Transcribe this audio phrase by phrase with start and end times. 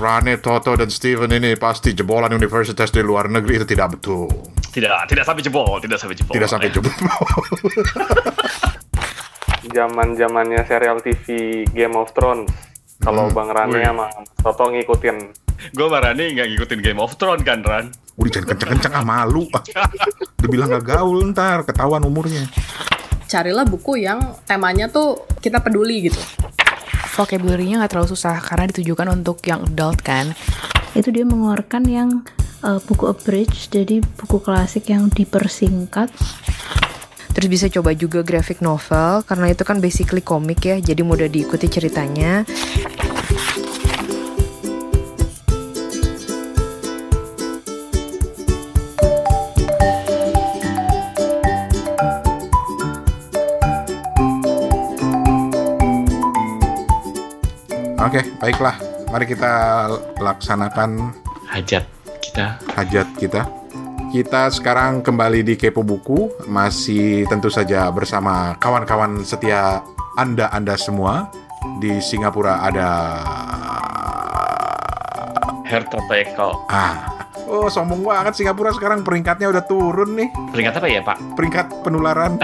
[0.00, 4.24] Rane, Toto, dan Steven ini pasti jebolan universitas di luar negeri itu tidak betul.
[4.66, 6.32] Tidak, tidak sampai jebol, tidak sampai jebol.
[6.32, 6.74] Tidak sampai Ya.
[6.74, 6.90] jebol.
[9.70, 11.26] Zaman zamannya serial TV
[11.68, 12.48] Game of Thrones.
[12.98, 13.34] Kalau Hmm.
[13.34, 13.84] Bang Rane Wih.
[13.84, 15.16] sama Toto ngikutin.
[15.70, 17.92] Gue marah nih nggak ngikutin Game of Thrones kan, Ran?
[18.16, 19.44] Udah jangan kenceng-kenceng ah malu.
[19.50, 19.60] Ah.
[20.36, 22.44] Dibilang gak gaul ntar ketahuan umurnya.
[23.26, 26.20] Carilah buku yang temanya tuh kita peduli gitu.
[27.20, 30.32] Vocabulary-nya nggak terlalu susah karena ditujukan untuk yang adult kan.
[30.96, 32.10] itu dia mengeluarkan yang
[32.64, 36.10] uh, buku abridged jadi buku klasik yang dipersingkat
[37.30, 41.70] Terus bisa coba juga graphic novel karena itu kan basically komik ya, jadi mudah diikuti
[41.70, 42.42] ceritanya.
[58.10, 58.74] Oke, baiklah.
[59.14, 59.86] Mari kita
[60.18, 61.14] laksanakan
[61.46, 61.86] Hajat
[62.18, 62.58] kita.
[62.74, 63.46] hajat kita.
[64.10, 69.78] Kita sekarang kembali di Kepo Buku, masih tentu saja bersama kawan-kawan setia
[70.18, 71.30] Anda-Anda semua.
[71.78, 72.90] Di Singapura ada
[75.70, 76.66] Herta Eko.
[76.66, 77.14] ah.
[77.46, 80.34] Oh, sombong banget Singapura sekarang peringkatnya udah turun nih.
[80.50, 81.38] Peringkat apa ya, Pak?
[81.38, 82.42] Peringkat penularan.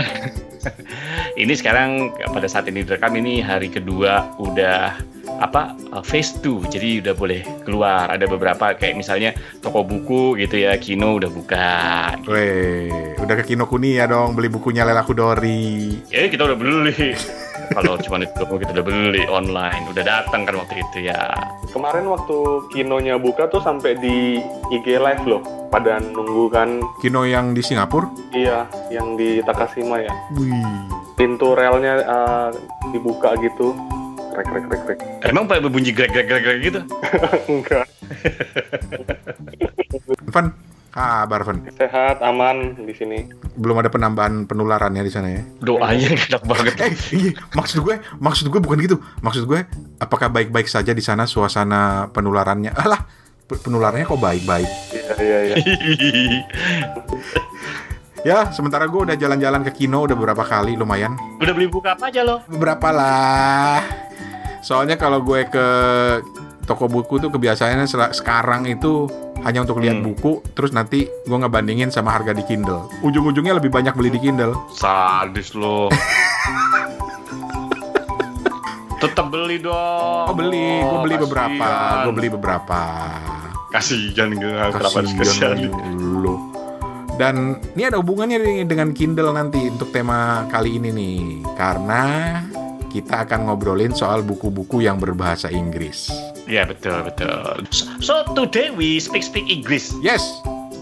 [1.42, 4.98] Ini sekarang pada saat ini direkam ini hari kedua udah
[5.36, 10.64] apa uh, phase 2 jadi udah boleh keluar ada beberapa kayak misalnya toko buku gitu
[10.64, 11.70] ya Kino udah buka
[12.24, 16.08] Weh, udah ke Kinokuniya dong beli bukunya Lela Kudori.
[16.08, 17.12] ya kita udah beli
[17.76, 21.34] kalau cuma itu kita udah beli online udah datang kan waktu itu ya
[21.76, 22.36] Kemarin waktu
[22.72, 24.40] kinonya buka tuh sampai di
[24.72, 25.44] IG live loh.
[25.68, 28.08] Pada nunggu kan, Kino yang di Singapura.
[28.32, 30.08] iya, yang di Takashima ya.
[30.40, 30.56] Wih.
[31.20, 32.48] Pintu relnya uh,
[32.96, 33.76] dibuka gitu.
[34.36, 34.98] Rek, rek, rek, rek.
[35.24, 36.80] emang pak berbunyi grek grek grek grek gitu
[37.50, 37.86] Enggak.
[40.28, 40.52] Van,
[40.90, 41.58] kabar Van.
[41.72, 43.24] Sehat, aman di sini.
[43.54, 45.42] Belum ada penambahan penularannya di sana ya?
[45.58, 48.96] doanya enak banget Eh, iya, maksud gue, maksud gue bukan gitu.
[49.18, 49.64] Maksud gue,
[49.96, 51.80] apakah baik-baik saja di sana suasana
[52.10, 52.76] penularannya?
[52.76, 53.08] Alah,
[53.42, 54.68] pe- penularannya kok baik-baik.
[54.92, 55.56] Iya, iya, iya.
[58.26, 61.14] Ya, sementara gue udah jalan-jalan ke Kino udah beberapa kali, lumayan.
[61.38, 63.78] udah beli buku apa aja lo Beberapa lah.
[64.58, 65.66] Soalnya kalau gue ke
[66.66, 69.06] toko buku tuh kebiasaannya sekarang itu
[69.46, 70.10] hanya untuk lihat Hmm.
[70.10, 72.90] buku, terus nanti gue ngebandingin sama harga di Kindle.
[73.00, 74.58] Ujung-ujungnya lebih banyak beli di Kindle.
[74.74, 75.86] sadis lo
[78.98, 82.02] tetap beli dong Oh beli, gue beli beberapa, kasihan.
[82.02, 82.80] gue beli beberapa.
[83.70, 85.54] kasihan gue kenapa Kasihan
[85.94, 86.34] lu.
[87.16, 91.20] Dan ini ada hubungannya dengan Kindle nanti untuk tema kali ini nih.
[91.56, 92.44] Karena
[92.92, 96.12] kita akan ngobrolin soal buku-buku yang berbahasa Inggris.
[96.44, 97.64] Ya betul betul.
[98.04, 99.92] So today we speak speak English.
[100.04, 100.22] Yes.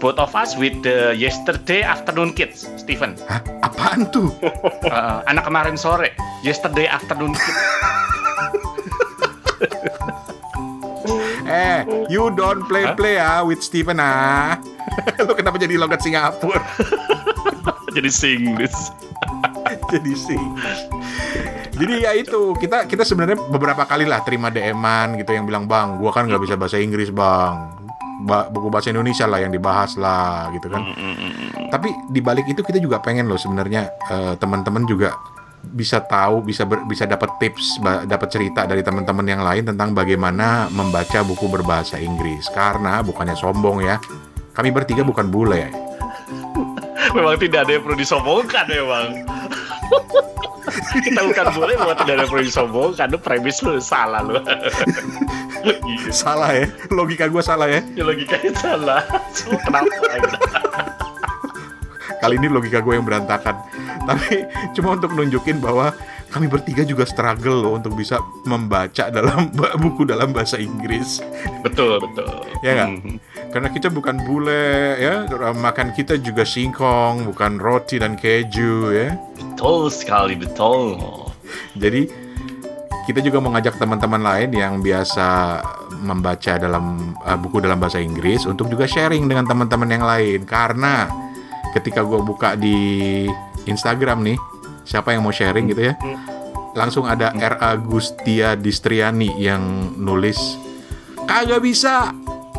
[0.03, 3.15] Both of us with the yesterday afternoon kids, Stephen.
[3.31, 3.39] Hah?
[3.63, 4.27] Apaan tuh?
[4.83, 6.11] Uh, anak kemarin sore,
[6.43, 7.63] yesterday afternoon kids.
[11.47, 14.59] eh, you don't play-play ah with Steven ah.
[15.27, 16.61] Lu kenapa jadi logat Singapura?
[17.95, 18.91] Jadi Singlish.
[19.91, 20.41] jadi sih.
[21.75, 25.99] Jadi ya itu kita kita sebenarnya beberapa kali lah terima DM-an gitu yang bilang bang,
[25.99, 27.53] gua kan nggak bisa bahasa Inggris bang,
[28.23, 30.83] Ba- buku bahasa Indonesia lah yang dibahas lah gitu kan.
[31.71, 35.15] Tapi di balik itu kita juga pengen loh sebenarnya eh, teman-teman juga
[35.65, 40.71] bisa tahu, bisa ber- bisa dapat tips, dapat cerita dari teman-teman yang lain tentang bagaimana
[40.71, 42.47] membaca buku berbahasa Inggris.
[42.53, 43.97] Karena bukannya sombong ya,
[44.55, 45.67] kami bertiga bukan bule.
[47.11, 49.05] Memang tidak ada yang perlu disombongkan memang.
[50.95, 53.05] Kita bukan boleh memang tidak ada yang perlu disombongkan.
[53.11, 54.39] Lu premis lu salah lu.
[56.13, 57.81] Salah ya, logika gue salah ya.
[57.97, 59.01] ya logikanya salah.
[59.33, 59.89] Kenapa?
[62.21, 63.65] Kali ini logika gue yang berantakan.
[64.05, 64.45] Tapi
[64.77, 65.89] cuma untuk nunjukin bahwa
[66.29, 69.49] kami bertiga juga struggle loh untuk bisa membaca dalam
[69.81, 71.17] buku dalam bahasa Inggris.
[71.65, 72.29] betul betul.
[72.61, 72.89] Ya nggak?
[73.01, 73.17] Hmm.
[73.55, 75.23] Karena kita bukan bule ya,
[75.55, 79.15] makan kita juga singkong, bukan roti dan keju ya.
[79.39, 80.99] Betul sekali betul.
[81.79, 82.03] Jadi
[83.07, 85.61] kita juga mengajak teman-teman lain yang biasa
[86.03, 91.07] membaca dalam uh, buku dalam bahasa Inggris untuk juga sharing dengan teman-teman yang lain karena
[91.77, 93.23] ketika gue buka di
[93.69, 94.37] Instagram nih
[94.83, 95.93] siapa yang mau sharing gitu ya
[96.73, 97.55] langsung ada R.
[97.61, 100.57] Agustia Distriani yang nulis
[101.29, 102.09] kagak bisa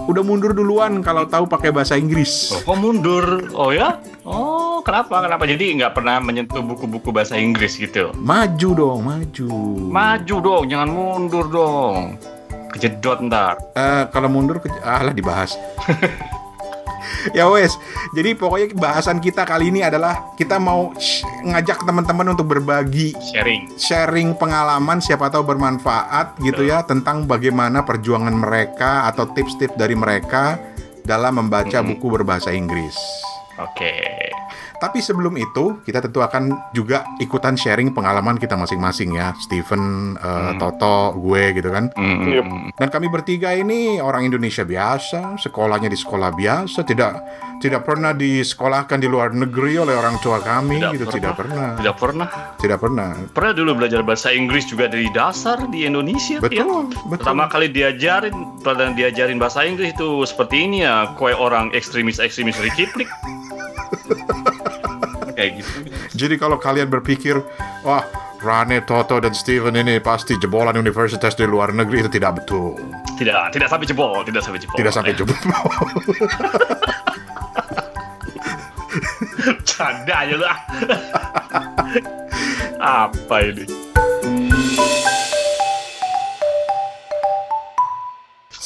[0.06, 3.24] udah mundur duluan kalau tahu pakai bahasa Inggris Oh, kok mundur?
[3.52, 3.98] Oh ya?
[4.22, 5.20] Oh, kenapa?
[5.20, 5.44] Kenapa?
[5.44, 8.14] Jadi nggak pernah menyentuh buku-buku bahasa Inggris gitu?
[8.16, 9.50] maju dong maju
[9.86, 12.18] Maju dong, jangan mundur dong.
[12.68, 13.56] kejedot ntar.
[13.72, 15.56] Eh, kalau mundur ke ah lah dibahas.
[17.34, 17.74] ya wes.
[18.14, 20.92] Jadi pokoknya bahasan kita kali ini adalah kita mau
[21.46, 23.78] ngajak teman-teman untuk berbagi Sharing.
[23.78, 30.58] sharing pengalaman siapa tahu bermanfaat gitu ya tentang bagaimana perjuangan mereka atau tips-tips dari mereka
[31.06, 31.96] dalam membaca Mm-mm.
[31.96, 32.98] buku berbahasa Inggris.
[33.56, 33.94] Oke.
[34.76, 39.32] Tapi sebelum itu, kita tentu akan juga ikutan sharing pengalaman kita masing-masing ya.
[39.38, 40.58] Steven, eh, Hmm.
[40.58, 41.88] Toto, gue gitu kan.
[41.92, 42.44] Mm, mm, Yep.
[42.44, 42.68] mm.
[42.76, 47.12] Dan kami bertiga ini orang Indonesia biasa, sekolahnya di sekolah biasa, tidak
[47.56, 51.16] tidak pernah disekolahkan di luar negeri oleh orang tua kami Tidak gitu, pernah.
[51.16, 51.68] tidak pernah.
[51.72, 52.28] Tidak pernah.
[52.60, 53.08] Tidak pernah.
[53.32, 56.36] Pernah dulu belajar bahasa Inggris juga dari dasar di Indonesia.
[56.36, 56.44] ya.
[56.44, 57.16] Betul, betul.
[57.16, 63.08] Pertama kali diajarin, pernah diajarin bahasa Inggris itu seperti ini ya, kue orang ekstremis-ekstremis Rikiplik.
[65.36, 65.70] Kayak gitu.
[66.16, 67.36] Jadi kalau kalian berpikir,
[67.84, 68.02] wah
[68.40, 72.76] Rane, Toto, dan Steven ini pasti jebolan universitas di luar negeri itu tidak betul.
[73.20, 74.76] Tidak, tidak sampai jebol, tidak sampai jebol.
[74.80, 75.36] Tidak sampai jebol.
[79.68, 80.58] Canda aja lu ah.
[83.06, 83.64] Apa ini?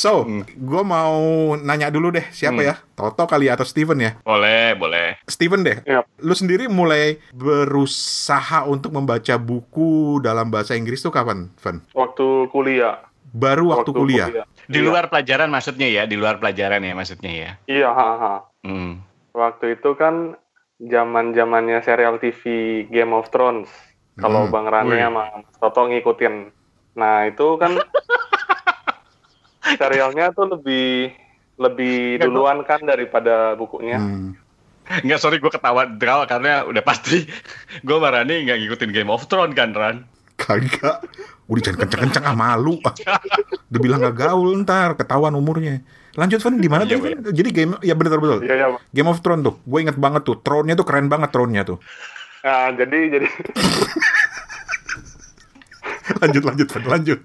[0.00, 0.48] So, Hmm.
[0.48, 1.12] gue mau
[1.60, 2.80] nanya dulu deh, siapa ya?
[2.96, 4.16] Toto kali atau Steven ya?
[4.24, 5.09] Boleh, boleh.
[5.30, 5.78] Steven deh.
[5.82, 6.02] Yap.
[6.18, 11.78] Lu sendiri mulai berusaha untuk membaca buku dalam bahasa Inggris tuh kapan, Van?
[11.90, 13.00] Waktu kuliah.
[13.30, 14.26] Baru waktu, kuliah.
[14.66, 14.84] Di Iya.
[14.84, 17.50] luar pelajaran maksudnya ya, di luar pelajaran ya maksudnya ya.
[17.64, 18.32] Iya, ha, ha.
[18.60, 19.00] Hmm.
[19.30, 20.34] Waktu itu kan
[20.82, 22.40] zaman zamannya serial TV
[22.86, 23.68] Game of Thrones.
[24.16, 24.50] Kalau Hmm.
[24.50, 25.00] Bang Rani Wih.
[25.00, 26.34] sama Mas Toto ngikutin.
[26.92, 27.78] Nah itu kan
[29.78, 31.12] serialnya tuh lebih
[31.54, 34.00] lebih duluan kan daripada bukunya.
[34.00, 34.32] Hmm.
[34.90, 37.22] Nggak, sorry gue ketawa draw karena udah pasti
[37.80, 40.02] gue marani nggak ngikutin Game of Thrones kan, Ran.
[40.34, 41.04] Kagak.
[41.46, 42.78] Udah jangan kenceng-kenceng ah malu.
[42.82, 42.94] ah.
[43.68, 45.82] Udah bilang gak gaul ntar ketahuan umurnya.
[46.14, 47.18] Lanjut Van gimana Iya, tuh Van?
[47.30, 48.42] Jadi game ya bener betul.
[48.42, 48.66] Iya ya.
[48.90, 49.54] Game of Thrones tuh.
[49.62, 50.38] Gue inget banget tuh.
[50.40, 51.78] Throne-nya tuh keren banget throne-nya tuh.
[52.40, 53.26] Nah, jadi jadi
[56.20, 57.20] Lanjut lanjut Van, lanjut.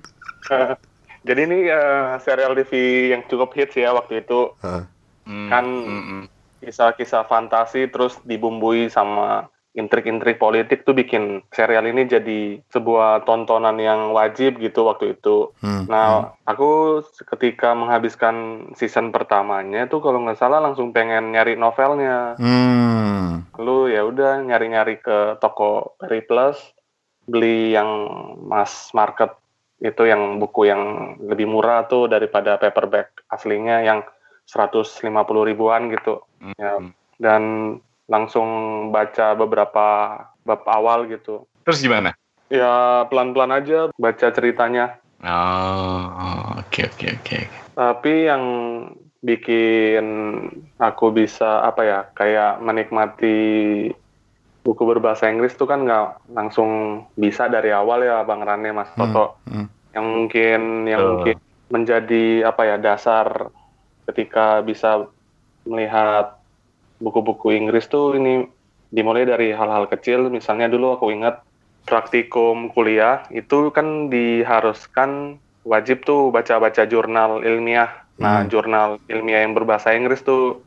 [1.25, 2.71] jadi ini eh, serial TV
[3.09, 4.53] yang cukup hits ya waktu itu.
[4.61, 4.85] Ah.
[5.25, 6.23] Hmm, Kan hmm, hmm.
[6.65, 14.15] Kisah-kisah fantasi terus dibumbui sama intrik-intrik politik tuh bikin serial ini jadi sebuah tontonan yang
[14.15, 15.51] wajib gitu waktu itu.
[15.59, 15.83] Hmm.
[15.91, 17.03] Nah, aku
[17.35, 22.39] ketika menghabiskan season pertamanya tuh kalau nggak salah langsung pengen nyari novelnya.
[22.39, 23.51] Hmm.
[23.59, 26.55] Lu ya udah nyari-nyari ke toko Periplus,
[27.27, 28.07] beli yang
[28.47, 29.35] mass market
[29.83, 34.07] itu yang buku yang lebih murah tuh daripada paperback aslinya yang
[34.45, 35.01] 150
[35.43, 36.21] ribuan gitu.
[36.55, 36.93] Ya, Hmm.
[37.17, 37.41] dan
[38.05, 38.47] langsung
[38.89, 39.85] baca beberapa
[40.45, 41.49] bab awal gitu.
[41.65, 42.13] Terus gimana?
[42.47, 45.01] Ya pelan-pelan aja baca ceritanya.
[45.25, 47.39] Oh, oke oke oke.
[47.73, 48.43] Tapi yang
[49.25, 50.05] bikin
[50.77, 53.89] aku bisa apa ya kayak menikmati
[54.61, 59.41] buku berbahasa Inggris tuh kan nggak langsung bisa dari awal ya Bang Rane Mas Toto.
[59.49, 59.65] Hmm.
[59.97, 61.11] Yang mungkin yang Betul.
[61.17, 63.49] mungkin menjadi apa ya dasar
[64.05, 65.09] ketika bisa
[65.65, 66.37] melihat
[67.01, 68.45] buku-buku Inggris tuh ini
[68.93, 70.29] dimulai dari hal-hal kecil.
[70.29, 71.41] Misalnya dulu aku ingat
[71.85, 77.89] praktikum kuliah itu kan diharuskan wajib tuh baca-baca jurnal ilmiah.
[78.15, 78.49] Nah, Hmm.
[78.49, 80.63] jurnal ilmiah yang berbahasa Inggris tuh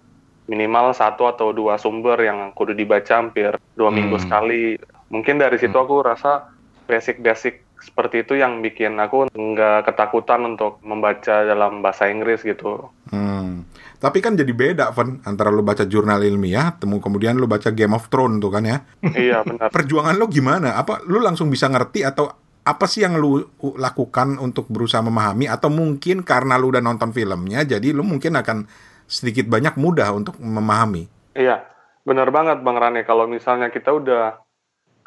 [0.49, 4.25] minimal satu atau dua sumber yang kudu dibaca hampir dua minggu Hmm.
[4.25, 4.77] sekali.
[5.09, 6.45] Mungkin dari situ aku rasa
[6.89, 12.91] basic-basic seperti itu yang bikin aku nggak ketakutan untuk membaca dalam bahasa Inggris gitu.
[13.11, 13.67] Hmm.
[13.99, 17.99] Tapi kan jadi beda, Van, antara lu baca jurnal ilmiah, temu kemudian lu baca Game
[17.99, 18.79] of Thrones tuh kan ya.
[19.19, 19.71] iya benar.
[19.75, 20.79] Perjuangan lu gimana?
[20.79, 22.31] Apa lu langsung bisa ngerti atau
[22.69, 23.43] apa sih yang lu
[23.81, 28.69] lakukan untuk berusaha memahami atau mungkin karena lu udah nonton filmnya jadi lu mungkin akan
[29.09, 31.09] sedikit banyak mudah untuk memahami.
[31.33, 31.65] Iya,
[32.05, 33.09] benar banget Bang Rane.
[33.09, 34.37] Kalau misalnya kita udah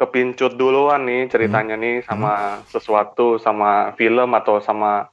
[0.01, 5.05] kepincut duluan nih ceritanya nih sama sesuatu, sama film atau sama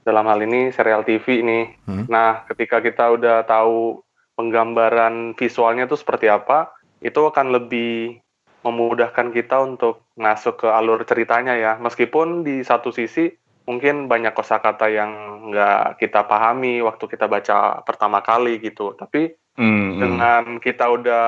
[0.00, 1.64] dalam hal ini serial TV nih.
[1.84, 2.08] Hmm.
[2.08, 4.00] Nah, ketika kita udah tahu
[4.32, 6.72] penggambaran visualnya tuh seperti apa,
[7.04, 8.24] itu akan lebih
[8.64, 11.76] memudahkan kita untuk masuk ke alur ceritanya ya.
[11.76, 13.28] Meskipun di satu sisi
[13.68, 15.12] mungkin banyak kosakata yang
[15.52, 18.96] nggak kita pahami waktu kita baca pertama kali gitu.
[18.96, 20.00] Tapi Hmm, hmm.
[20.00, 21.24] dengan kita udah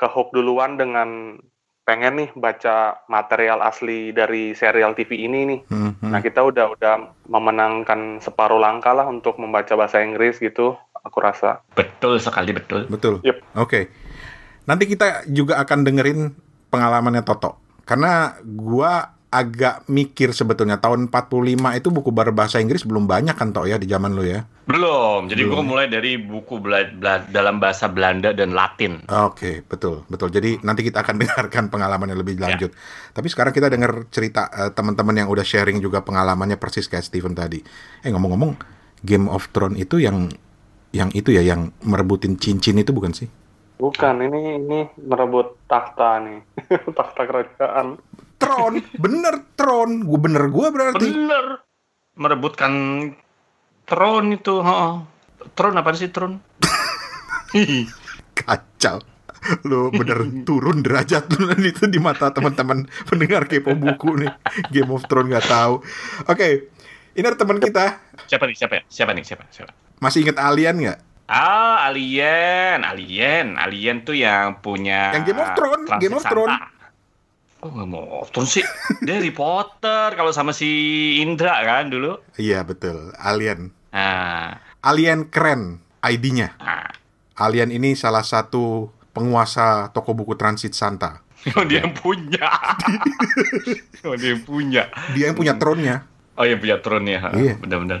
[0.00, 1.36] ke hook duluan dengan
[1.84, 5.60] pengen nih baca material asli dari serial TV ini nih.
[5.68, 6.10] Hmm, hmm.
[6.10, 6.94] Nah kita udah udah
[7.28, 10.74] memenangkan separuh langkah lah untuk membaca bahasa Inggris gitu.
[11.04, 11.60] Aku rasa.
[11.76, 12.88] Betul sekali betul.
[12.88, 13.20] Betul.
[13.20, 13.36] Yep.
[13.60, 13.92] Oke.
[14.64, 16.32] Nanti kita juga akan dengerin
[16.72, 17.60] pengalamannya Toto.
[17.84, 23.68] Karena gua agak mikir sebetulnya tahun 45 itu buku berbahasa Inggris belum banyak kan toh
[23.68, 24.48] ya di zaman lu ya.
[24.64, 25.28] Belum.
[25.28, 29.04] Jadi gue mulai dari buku bela- bela- dalam bahasa Belanda dan Latin.
[29.06, 30.32] Oke, betul, betul.
[30.32, 32.72] Jadi nanti kita akan dengarkan pengalaman yang lebih lanjut.
[33.12, 37.36] Tapi sekarang kita dengar cerita eh, teman-teman yang udah sharing juga pengalamannya persis kayak Steven
[37.36, 37.60] tadi.
[38.00, 38.56] Eh ngomong-ngomong,
[39.04, 40.32] Game of Thrones itu yang
[40.94, 43.28] yang itu ya yang merebutin cincin itu bukan sih?
[43.74, 46.40] Bukan, ini ini merebut takhta nih.
[46.98, 47.98] takhta kerajaan.
[48.38, 50.06] Tron, bener Tron.
[50.06, 51.06] Gue bener gue berarti.
[51.10, 51.66] Bener.
[52.14, 52.72] Merebutkan
[53.84, 54.54] tron itu.
[54.60, 54.92] heeh.
[55.52, 56.40] Tron apa sih tron?
[58.38, 58.98] Kacau.
[59.68, 64.32] Lu bener turun derajat lu nanti itu di mata teman-teman pendengar kepo buku nih.
[64.72, 65.84] Game of Thrones nggak tahu.
[66.26, 66.72] Oke,
[67.12, 68.00] ini ada teman kita.
[68.24, 68.56] siapa nih?
[68.56, 68.82] Siapa ya?
[68.88, 69.24] Siapa nih?
[69.24, 69.44] Siapa?
[69.52, 69.72] Siapa?
[70.00, 70.98] Masih inget Alien nggak?
[71.24, 76.24] Ah, Alien, Alien, Alien tuh yang punya Yang Game of Thrones, Game of.
[76.24, 76.52] Thrones.
[77.64, 78.64] Oh, Game of Thrones sih.
[79.00, 80.68] Dia Harry Potter kalau sama si
[81.24, 82.20] Indra kan dulu.
[82.36, 83.72] Iya betul, Alien.
[83.88, 86.52] Nah, Alien keren ID-nya.
[86.60, 86.92] nah.
[87.40, 91.24] Alien ini salah satu penguasa toko buku Transit Santa.
[91.56, 92.48] Oh, dia yang punya.
[94.06, 94.92] oh, dia yang punya.
[95.16, 96.04] Dia yang punya throne-nya.
[96.36, 97.32] Oh, yang punya throne ya.
[97.32, 97.54] Iya.
[97.60, 98.00] Benar-benar.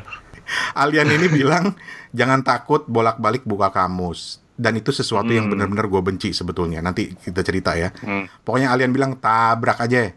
[0.76, 1.72] Alien ini bilang
[2.12, 4.43] jangan takut bolak-balik buka kamus.
[4.54, 5.58] Dan itu sesuatu yang Hmm.
[5.58, 6.78] benar-benar gue benci sebetulnya.
[6.78, 7.90] Nanti kita cerita ya.
[7.90, 8.30] Hmm.
[8.46, 10.14] Pokoknya Alien bilang tabrak aja.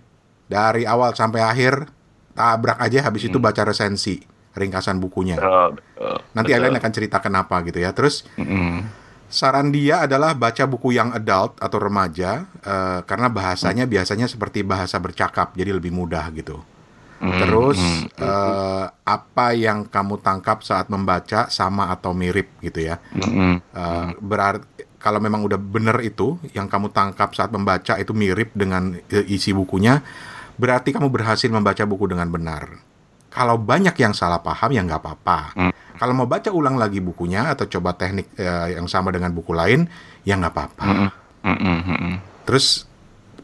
[0.48, 1.90] Dari awal sampai akhir
[2.38, 3.02] tabrak aja.
[3.10, 4.22] Habis itu baca resensi
[4.54, 5.38] ringkasan bukunya.
[5.38, 6.18] Oh, betul.
[6.34, 6.66] Nanti Betul.
[6.66, 7.94] Alien akan cerita kenapa gitu ya.
[7.94, 8.86] Terus Mm-mm.
[9.28, 14.96] Saran dia adalah baca buku yang adult atau remaja eh, karena bahasanya biasanya seperti bahasa
[15.04, 16.64] bercakap jadi lebih mudah gitu.
[17.18, 23.02] Mm, Terus mm, eh, apa yang kamu tangkap saat membaca sama atau mirip gitu ya.
[23.18, 23.58] mm-mm.
[23.74, 28.98] Eh, berarti kalau memang udah bener itu yang kamu tangkap saat membaca itu mirip dengan
[29.10, 30.02] eh, isi bukunya,
[30.58, 32.70] berarti kamu berhasil membaca buku dengan benar.
[33.34, 35.40] Kalau banyak yang salah paham ya nggak apa-apa.
[35.54, 35.74] Hmm.
[35.98, 39.90] Kalau mau baca ulang lagi bukunya atau coba teknik eh, yang sama dengan buku lain
[40.26, 40.86] ya nggak apa-apa.
[42.46, 42.86] Terus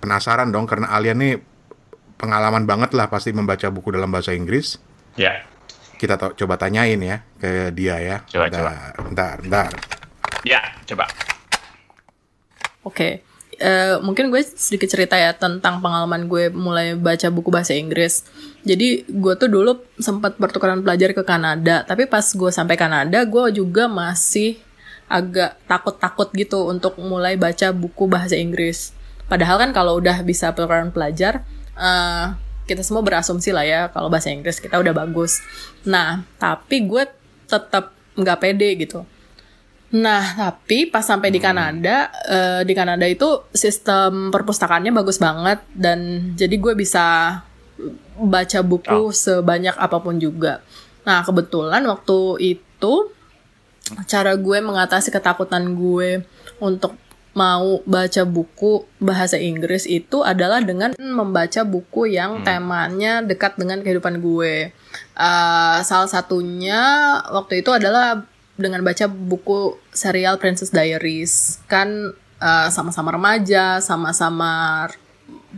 [0.02, 1.53] penasaran dong karena Alia nih
[2.24, 4.80] pengalaman banget lah pasti membaca buku dalam bahasa Inggris.
[5.20, 5.44] Ya,
[6.00, 8.24] Kita to- coba tanyain ya ke dia ya.
[8.24, 8.74] Coba, bentar, coba.
[9.04, 9.72] bentar, bentar.
[10.44, 11.06] ya, coba.
[12.84, 18.26] Oke, Eh, mungkin gue sedikit cerita ya tentang pengalaman gue mulai baca buku bahasa Inggris.
[18.66, 23.46] Jadi gue tuh dulu sempat pertukaran pelajar ke Kanada, tapi pas gue sampai Kanada, gue
[23.54, 24.58] juga masih
[25.06, 28.90] agak takut-takut gitu untuk mulai baca buku bahasa Inggris.
[29.30, 31.46] Padahal kan kalau udah bisa pertukaran pelajar,
[31.78, 32.26] eh,
[32.64, 35.44] kita semua berasumsi lah ya kalau bahasa Inggris kita udah bagus.
[35.84, 37.04] Nah, tapi gue
[37.48, 39.04] tetap nggak pede gitu.
[39.94, 46.34] Nah, tapi pas sampai di Kanada, eh, di Kanada itu sistem perpustakaannya bagus banget dan
[46.34, 47.38] jadi gue bisa
[48.18, 50.66] baca buku sebanyak apa pun juga.
[51.06, 52.94] Nah, kebetulan waktu itu
[54.08, 56.24] cara gue mengatasi ketakutan gue
[56.64, 56.96] untuk
[57.34, 64.22] mau baca buku bahasa Inggris itu adalah dengan membaca buku yang temanya dekat dengan kehidupan
[64.22, 64.70] gue.
[65.18, 66.82] Eh, salah satunya
[67.34, 71.58] waktu itu adalah dengan baca buku serial Princess Diaries.
[71.66, 74.86] Kan eh, sama-sama remaja, sama-sama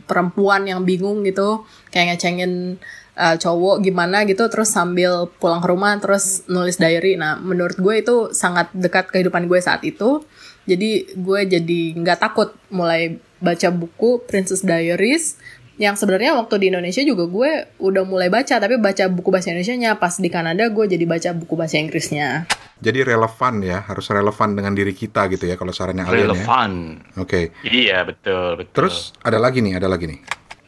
[0.03, 2.75] perempuan yang bingung gitu kayak ngecengin
[3.15, 7.95] uh, cowok gimana gitu terus sambil pulang ke rumah terus nulis diary nah menurut gue
[8.03, 10.21] itu sangat dekat kehidupan gue saat itu
[10.65, 15.37] jadi gue jadi nggak takut mulai baca buku Princess Diaries
[15.75, 17.51] yang sebenarnya waktu di Indonesia juga gue
[17.83, 21.53] udah mulai baca tapi baca buku bahasa Indonesia-nya pas di Kanada gue jadi baca buku
[21.59, 26.11] bahasa Inggrisnya Jadi relevan ya, harus relevan dengan diri kita gitu ya kalau sarannya Alien
[26.11, 26.23] ya.
[26.27, 26.71] Relevan.
[27.15, 27.55] Oke.
[27.63, 28.75] Iya, betul, betul.
[28.75, 30.19] Terus ada lagi nih, ada lagi nih.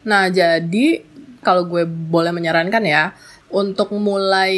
[0.08, 1.04] Nah, jadi
[1.44, 3.12] kalau gue boleh menyarankan ya,
[3.51, 4.56] untuk mulai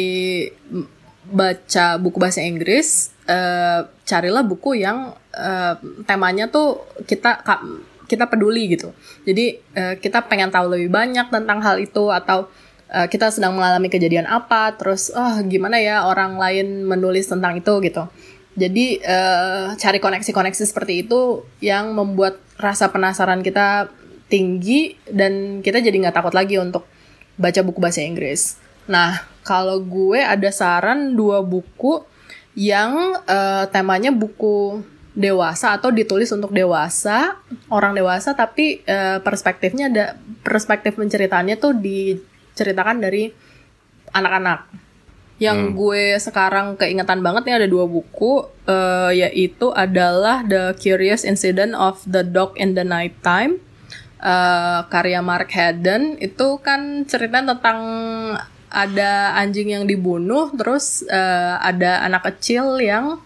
[0.70, 0.86] m-
[1.26, 7.46] baca buku bahasa Inggris, eh, carilah buku yang eh, temanya tuh kita
[8.10, 8.90] kita peduli gitu.
[9.22, 12.50] Jadi eh, kita pengen tahu lebih banyak tentang hal itu atau
[12.90, 17.78] eh, kita sedang mengalami kejadian apa, terus ah gimana ya orang lain menulis tentang itu
[17.86, 18.10] gitu.
[18.58, 23.88] Jadi eh, cari koneksi-koneksi seperti itu yang membuat rasa penasaran kita
[24.26, 26.86] tinggi dan kita jadi nggak takut lagi untuk
[27.38, 28.58] baca buku bahasa Inggris.
[28.90, 32.02] Nah, kalau gue ada saran dua buku
[32.58, 34.82] yang eh, temanya buku
[35.14, 37.38] dewasa atau ditulis untuk dewasa,
[37.70, 40.06] orang dewasa tapi eh, perspektifnya ada
[40.42, 43.30] perspektif menceritakannya tuh diceritakan dari
[44.14, 44.70] anak-anak.
[45.40, 51.72] Yang gue sekarang keingetan banget nih ada dua buku eh, yaitu adalah The Curious Incident
[51.72, 53.56] of the Dog in the Night Time
[54.20, 57.80] eh, karya Mark Haddon itu kan ceritanya tentang
[58.70, 63.18] ada anjing yang dibunuh terus eh, ada anak kecil yang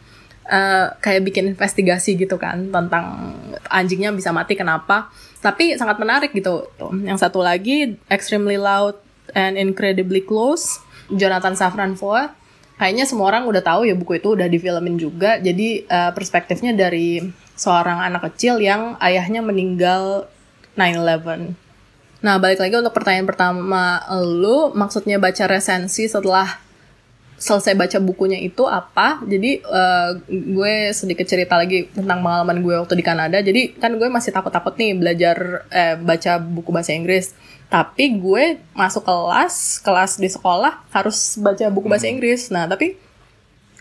[0.48, 3.36] eh, kayak bikin investigasi gitu kan tentang
[3.68, 5.12] anjingnya bisa mati kenapa.
[5.44, 6.64] Tapi sangat menarik gitu.
[7.04, 8.96] Yang satu lagi extremely loud
[9.36, 10.80] and incredibly close
[11.12, 12.32] Jonathan Safran Foer.
[12.74, 15.36] Kayaknya semua orang udah tahu ya buku itu udah difilmin juga.
[15.36, 17.20] Jadi eh, perspektifnya dari
[17.54, 20.26] seorang anak kecil yang ayahnya meninggal
[20.74, 21.63] 9/11
[22.24, 26.56] Nah, balik lagi untuk pertanyaan pertama lu, maksudnya baca resensi setelah
[27.36, 29.20] selesai baca bukunya itu apa?
[29.28, 33.44] Jadi eh, gue sedikit cerita lagi tentang pengalaman gue waktu di Kanada.
[33.44, 37.36] Jadi kan gue masih takut-takut nih belajar eh, baca buku bahasa Inggris.
[37.68, 42.48] Tapi gue masuk kelas, kelas di sekolah harus baca buku bahasa Inggris.
[42.48, 42.96] Nah, tapi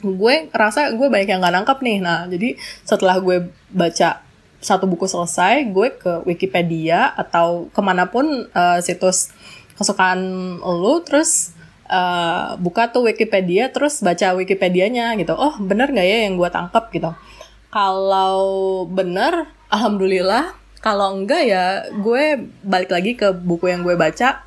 [0.03, 1.97] gue rasa gue banyak yang nggak nangkep nih.
[2.03, 4.19] Nah, jadi setelah gue baca
[4.63, 9.35] satu buku selesai, gue ke Wikipedia atau ke mana pun eh, situs
[9.75, 10.19] kesukaan
[10.63, 11.51] lu, terus
[11.91, 15.35] eh, buka tuh Wikipedia, terus baca Wikipedianya gitu.
[15.35, 17.11] Oh, bener nggak ya yang gue tangkep gitu.
[17.69, 18.41] Kalau
[18.87, 20.55] bener, alhamdulillah.
[20.83, 24.43] Kalau enggak ya, gue balik lagi ke buku yang gue baca,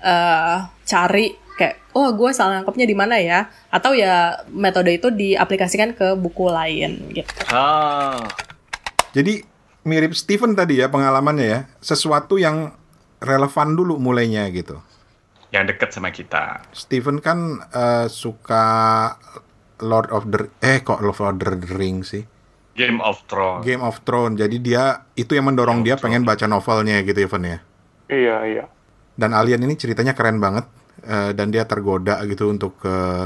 [0.00, 0.58] eh
[0.88, 6.12] cari kayak oh gue salah nangkepnya di mana ya atau ya metode itu diaplikasikan ke
[6.14, 8.20] buku lain gitu Ah,
[9.16, 9.40] Jadi
[9.88, 11.60] mirip Steven tadi ya pengalamannya ya.
[11.80, 12.76] Sesuatu yang
[13.24, 14.76] relevan dulu mulainya gitu.
[15.54, 16.68] yang deket sama kita.
[16.74, 18.64] Steven kan eh, suka
[19.80, 22.28] Lord of the eh kok Lord of the Ring sih?
[22.76, 23.64] Game of Thrones.
[23.64, 24.36] Game of Thrones.
[24.36, 27.58] Jadi dia itu yang mendorong Game dia pengen baca novelnya gitu Evan ya.
[28.12, 28.64] Iya, iya.
[29.16, 30.68] Dan Alien ini ceritanya keren banget
[31.08, 33.24] eh, dan dia tergoda gitu untuk eh,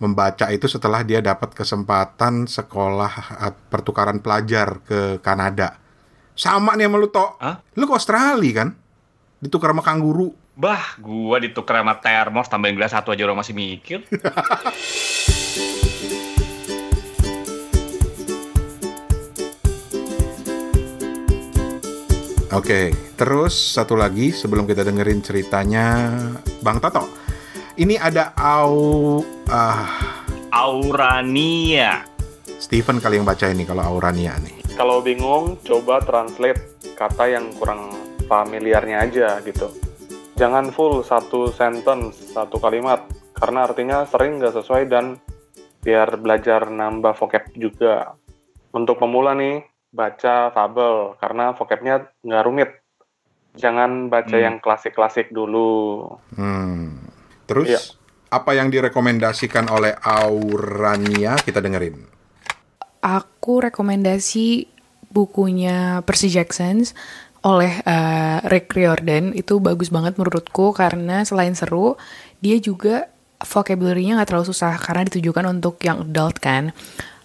[0.00, 3.12] membaca itu setelah dia dapat kesempatan sekolah
[3.46, 5.76] eh, pertukaran pelajar ke Kanada.
[6.34, 7.30] Sama nih sama lu Tok.
[7.76, 8.68] Lu ke Australia kan?
[9.44, 10.32] Ditukar sama kanguru.
[10.56, 14.04] Bah, gua ditukar sama termos tambahin gelas satu aja orang masih mikir.
[22.50, 26.10] Oke, terus satu lagi sebelum kita dengerin ceritanya
[26.66, 27.29] Bang Toto.
[27.80, 30.12] Ini ada Au ah
[30.52, 32.04] Aurania.
[32.60, 34.60] Steven kali yang baca ini kalau Aurania nih.
[34.76, 36.60] Kalau bingung, coba translate
[36.92, 37.88] kata yang kurang
[38.28, 39.72] familiarnya aja gitu.
[40.36, 43.00] Jangan full satu sentence, satu kalimat,
[43.32, 45.16] karena artinya sering nggak sesuai dan
[45.80, 48.12] biar belajar nambah vocab juga.
[48.76, 52.70] Untuk pemula nih, baca fabel, karena vocabnya nggak rumit.
[53.56, 54.44] Jangan baca Hmm.
[54.44, 56.04] yang klasik-klasik dulu.
[56.36, 57.09] Hmm.
[57.50, 57.80] Terus Iya.
[58.30, 61.98] apa yang direkomendasikan oleh Aurania kita dengerin.
[63.02, 64.70] Aku rekomendasi
[65.10, 66.86] bukunya Percy Jackson
[67.42, 71.96] oleh eh, Rick Riordan itu bagus banget menurutku karena selain seru
[72.38, 73.08] dia juga
[73.40, 76.76] vocabulary-nya nggak terlalu susah karena ditujukan untuk yang adult kan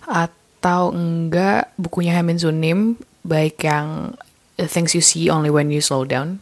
[0.08, 2.80] atau enggak bukunya Hamin Sunim
[3.28, 4.16] baik yang
[4.56, 6.40] Things You See Only When You Slow Down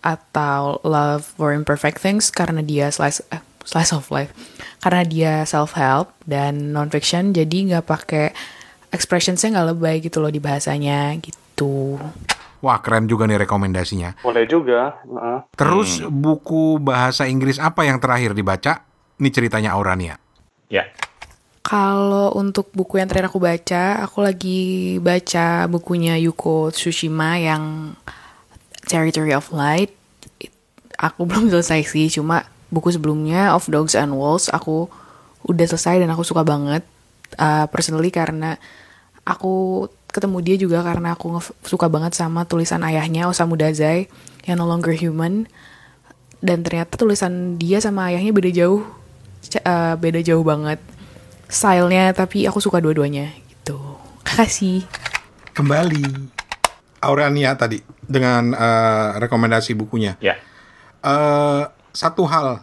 [0.00, 4.34] atau Love for Imperfect Things karena dia slice eh, slice of life
[4.82, 8.34] karena dia self help dan non fiction jadi nggak pakai
[8.90, 11.98] expressionsnya nggak lebay gitu loh di bahasanya gitu
[12.62, 14.22] Wah, keren juga nih rekomendasinya.
[14.22, 15.02] Boleh juga.
[15.02, 15.38] heeh.
[15.58, 18.86] Terus buku bahasa Inggris apa yang terakhir dibaca?
[19.18, 20.14] Ini ceritanya Aurania.
[20.70, 20.86] Ya.
[21.62, 27.94] kalau untuk buku yang terakhir aku baca aku lagi baca bukunya Yuko Tsushima yang
[28.86, 29.94] Territory of Light
[30.98, 34.86] aku belum selesai sih cuma buku sebelumnya Of Dogs and Wolves aku
[35.44, 36.86] udah selesai dan aku suka banget
[37.36, 38.56] uh, personally karena
[39.26, 44.06] aku ketemu dia juga karena aku suka banget sama tulisan ayahnya Osamu Dazai
[44.44, 45.48] yang No Longer Human.
[46.42, 48.82] Dan ternyata tulisan dia sama ayahnya beda jauh
[49.62, 50.82] uh, beda jauh banget
[51.46, 53.78] stylenya tapi aku suka dua-duanya gitu.
[54.26, 54.82] Kasih
[55.52, 56.31] Kembali.
[57.02, 60.14] Aurania tadi dengan eh, rekomendasi bukunya.
[60.22, 60.38] Ya.
[61.02, 62.62] eh satu hal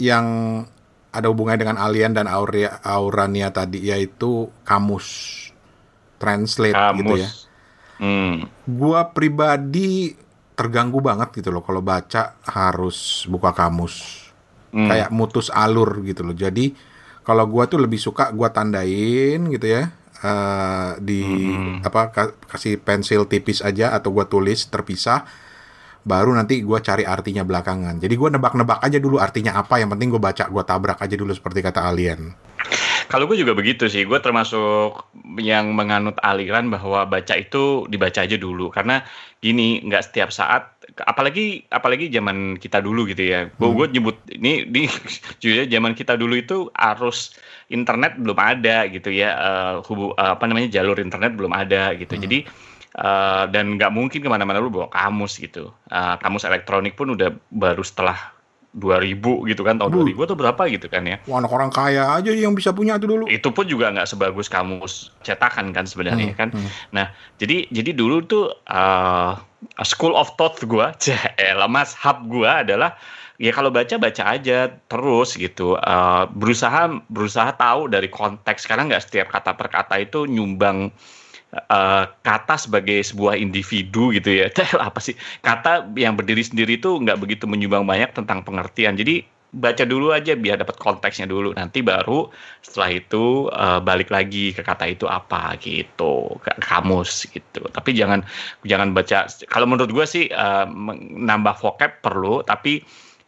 [0.00, 0.26] yang
[1.10, 5.06] ada hubungannya dengan alien dan Aurea, Aurania tadi yaitu kamus
[6.22, 7.20] translate gitu Kamus.
[7.20, 7.30] ya.
[8.00, 8.48] Hmm.
[8.64, 10.14] Gua pribadi
[10.54, 14.28] terganggu banget gitu loh kalau baca harus buka kamus.
[14.70, 14.86] Hmm.
[14.86, 16.36] Kayak mutus alur gitu loh.
[16.36, 16.72] Jadi
[17.26, 19.90] kalau gua tuh lebih suka gua tandain gitu ya.
[20.20, 21.22] Eh, di
[21.80, 25.24] apa ka- kasih pensil tipis aja atau gua tulis terpisah
[26.00, 28.00] baru nanti gua cari artinya belakangan.
[28.00, 29.80] Jadi gua nebak-nebak aja dulu artinya apa.
[29.80, 32.32] Yang penting gue baca, gua tabrak aja dulu seperti kata alien.
[33.10, 35.10] Kalau gue juga begitu sih, gue termasuk
[35.42, 39.02] yang menganut aliran bahwa baca itu dibaca aja dulu karena
[39.42, 43.48] gini nggak setiap saat, apalagi apalagi zaman kita dulu gitu ya.
[43.56, 44.86] Gue gue nyebut ini di
[45.42, 47.36] jujur zaman kita dulu itu arus
[47.70, 52.16] internet belum ada gitu ya, eh, hubu eh, apa namanya jalur internet belum ada gitu.
[52.16, 52.44] Jadi
[52.96, 55.70] eh, dan nggak mungkin ke mana-mana lu bawa kamus gitu.
[55.90, 58.39] Eh, kamus elektronik pun udah baru setelah
[58.70, 60.06] 2000 gitu kan tahun Bu.
[60.14, 61.18] 2000 atau berapa gitu kan ya.
[61.26, 63.24] Wah, anak orang kaya aja yang bisa punya itu dulu.
[63.26, 66.48] itu pun juga nggak sebagus kamus cetakan kan sebenarnya Hmm, kan.
[66.54, 66.70] hmm.
[66.94, 67.10] Nah,
[67.42, 69.34] jadi jadi dulu tuh uh,
[69.82, 70.94] school of thought gua,
[71.50, 72.94] elah mas hub gua adalah
[73.42, 75.74] ya kalau baca baca aja terus gitu.
[75.82, 80.94] Uh, berusaha berusaha tahu dari konteks karena nggak setiap kata per kata itu nyumbang
[81.54, 84.46] uh, kata sebagai sebuah individu gitu ya.
[84.88, 88.94] apa sih kata yang berdiri sendiri itu nggak begitu menyumbang banyak tentang pengertian.
[88.94, 91.50] Jadi baca dulu aja biar dapat konteksnya dulu.
[91.54, 92.30] Nanti baru
[92.62, 97.66] setelah itu uh, balik lagi ke kata itu apa gitu, ke kamus gitu.
[97.66, 98.22] Tapi jangan
[98.62, 99.26] jangan baca.
[99.50, 100.66] Kalau menurut gue sih uh,
[101.18, 102.82] nambah vocab perlu, tapi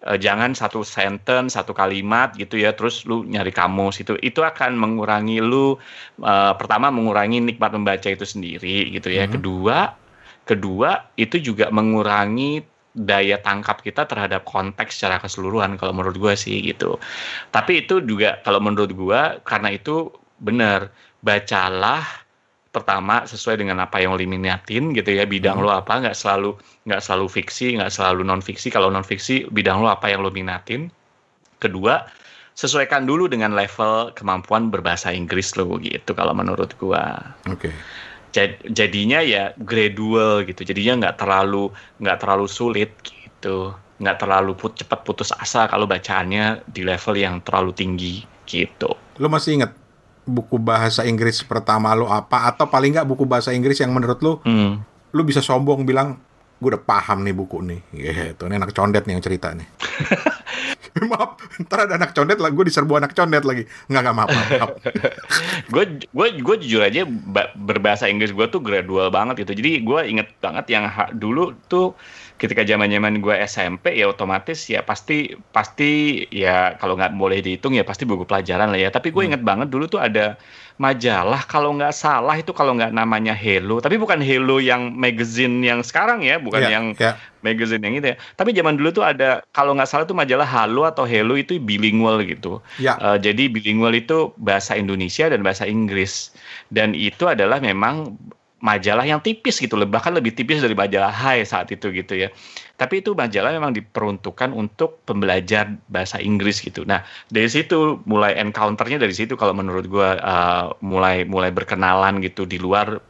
[0.07, 4.03] uh, jangan satu sentence satu kalimat gitu ya terus lu nyari kamus.
[4.03, 5.77] Itu itu akan mengurangi lu
[6.23, 9.27] uh, pertama mengurangi nikmat membaca itu sendiri gitu ya.
[9.27, 9.33] Mhm.
[9.38, 9.79] kedua
[10.43, 12.62] kedua itu juga mengurangi
[12.93, 17.01] daya tangkap kita terhadap konteks secara keseluruhan kalau menurut gua sih gitu.
[17.49, 20.12] Tapi itu juga kalau menurut gua karena itu
[20.43, 22.21] benar bacalah
[22.72, 26.56] pertama sesuai dengan apa yang lo minatin gitu ya bidang lo apa nggak selalu
[26.88, 30.32] nggak selalu fiksi nggak selalu non fiksi kalau non fiksi bidang lo apa yang lo
[30.32, 30.88] minatin.
[31.61, 32.08] Kedua
[32.56, 37.20] sesuaikan dulu dengan level kemampuan berbahasa Inggris lo gitu kalau menurut gua.
[37.52, 37.68] Oke.
[38.32, 41.68] Jad- jadinya ya gradual gitu jadinya nggak terlalu
[42.00, 43.76] nggak terlalu sulit gitu.
[44.00, 48.96] Nggak terlalu put, cepat putus asa kalau bacaannya di level yang terlalu tinggi gitu.
[49.20, 49.82] Lo masih inget
[50.22, 54.38] buku bahasa Inggris pertama lo apa atau paling nggak buku bahasa Inggris yang menurut lo
[54.46, 54.72] hmm.
[55.14, 56.18] lu bisa sombong bilang
[56.62, 58.46] gue udah paham nih buku nih gitu.
[58.46, 59.66] Ini anak condet nih yang cerita nih.
[61.11, 63.66] Maaf ntar ada anak condet lah gue diserbu anak condet lagi.
[63.90, 64.70] Nggak nggak maaf maaf,
[65.72, 69.56] gue gue gue jujur aja ba- berbahasa Inggris gue tuh gradual banget gitu.
[69.56, 71.96] Jadi gue inget banget yang dulu tuh
[72.42, 77.78] ketika zaman zaman gue SMP ya otomatis ya pasti pasti ya kalau nggak boleh dihitung
[77.78, 78.90] ya pasti buku pelajaran lah ya.
[78.90, 80.35] Tapi gue inget banget dulu tuh ada
[80.81, 85.85] majalah kalau nggak salah itu kalau nggak namanya Hello tapi bukan Hello yang magazine yang
[85.87, 87.14] sekarang ya bukan Ya, yang ya.
[87.46, 88.16] magazine yang itu ya.
[88.35, 92.26] Tapi zaman dulu tuh ada kalau nggak salah tuh majalah Halo atau Hello itu bilingual
[92.26, 92.59] gitu.
[92.83, 96.35] Ya Eh, jadi bilingual itu bahasa Indonesia dan bahasa Inggris.
[96.72, 98.18] Dan itu adalah memang
[98.62, 102.31] majalah yang tipis gitu, loh, bahkan lebih tipis dari majalah Hai saat itu gitu ya.
[102.79, 106.87] Tapi itu majalah memang diperuntukkan untuk pembelajar bahasa Inggris gitu.
[106.87, 112.46] Nah dari situ mulai encounternya dari situ kalau menurut gua eh, mulai mulai berkenalan gitu
[112.46, 113.03] di luar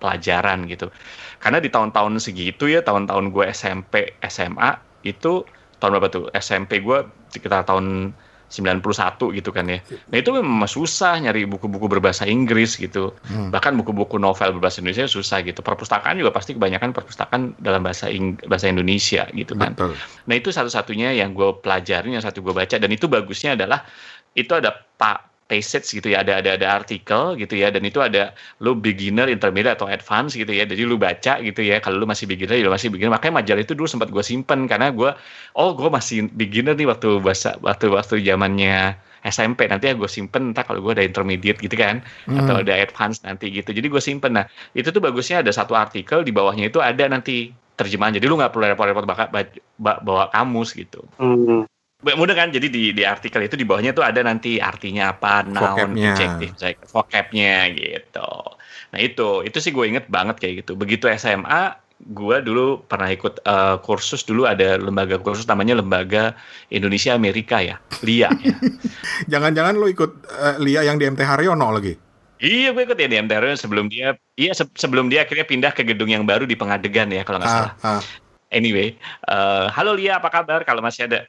[0.00, 0.88] pelajaran gitu.
[1.38, 5.42] Karena di tahun-tahun segitu ya, tahun-tahun gue SMP, SMA itu
[5.78, 6.24] tahun berapa tuh?
[6.34, 8.14] SMP gue sekitar tahun
[8.48, 9.78] 91 gitu kan ya.
[10.08, 13.12] Nah itu memang susah nyari buku-buku berbahasa Inggris gitu.
[13.28, 13.52] Hmm.
[13.52, 15.60] Bahkan buku-buku novel berbahasa Indonesia susah gitu.
[15.60, 19.76] Perpustakaan juga pasti kebanyakan perpustakaan dalam bahasa Ing bahasa Indonesia gitu kan.
[19.76, 19.92] betul
[20.24, 23.84] Nah itu satu-satunya yang gue pelajarin, yang satu gue baca dan itu bagusnya adalah
[24.32, 28.36] itu ada pak passage gitu ya, ada ada ada artikel gitu ya, dan itu ada
[28.60, 32.28] lu beginner, intermediate atau advance gitu ya, jadi lu baca gitu ya, kalau lu masih
[32.28, 35.10] beginner, ya lu masih beginner, makanya majalah itu dulu sempat gue simpen karena gue,
[35.56, 40.54] oh gue masih beginner nih waktu bahasa waktu waktu zamannya SMP nanti ya gue simpen
[40.54, 44.38] entah kalau gue ada intermediate gitu kan atau ada advance nanti gitu jadi gue simpen.
[44.38, 44.46] Nah
[44.78, 48.54] itu tuh bagusnya ada satu artikel di bawahnya itu ada nanti terjemahan jadi lu nggak
[48.54, 49.06] perlu repot-repot
[49.82, 51.02] bawa kamus gitu.
[51.18, 51.66] Hmm.
[51.98, 55.98] Mudah kan jadi di, di artikel itu di bawahnya tuh ada nanti artinya apa noun
[55.98, 56.54] adjective
[56.86, 58.22] vocabnya gitu
[58.88, 63.42] nah itu itu sih gue inget banget kayak gitu begitu SMA gue dulu pernah ikut
[63.42, 66.38] eh, kursus dulu ada lembaga kursus namanya lembaga
[66.70, 68.54] Indonesia Amerika ya LIA ya
[69.34, 71.98] jangan-jangan lo ikut eh, Lia yang di MT Haryono lagi
[72.38, 75.82] Iya gue ikut ya di MTR sebelum dia iya se- sebelum dia akhirnya pindah ke
[75.82, 77.74] gedung yang baru di Pengadegan ya kalau nggak salah.
[77.82, 78.02] ah, ah.
[78.54, 78.94] Anyway,
[79.26, 81.26] eh, halo Lia apa kabar kalau masih ada?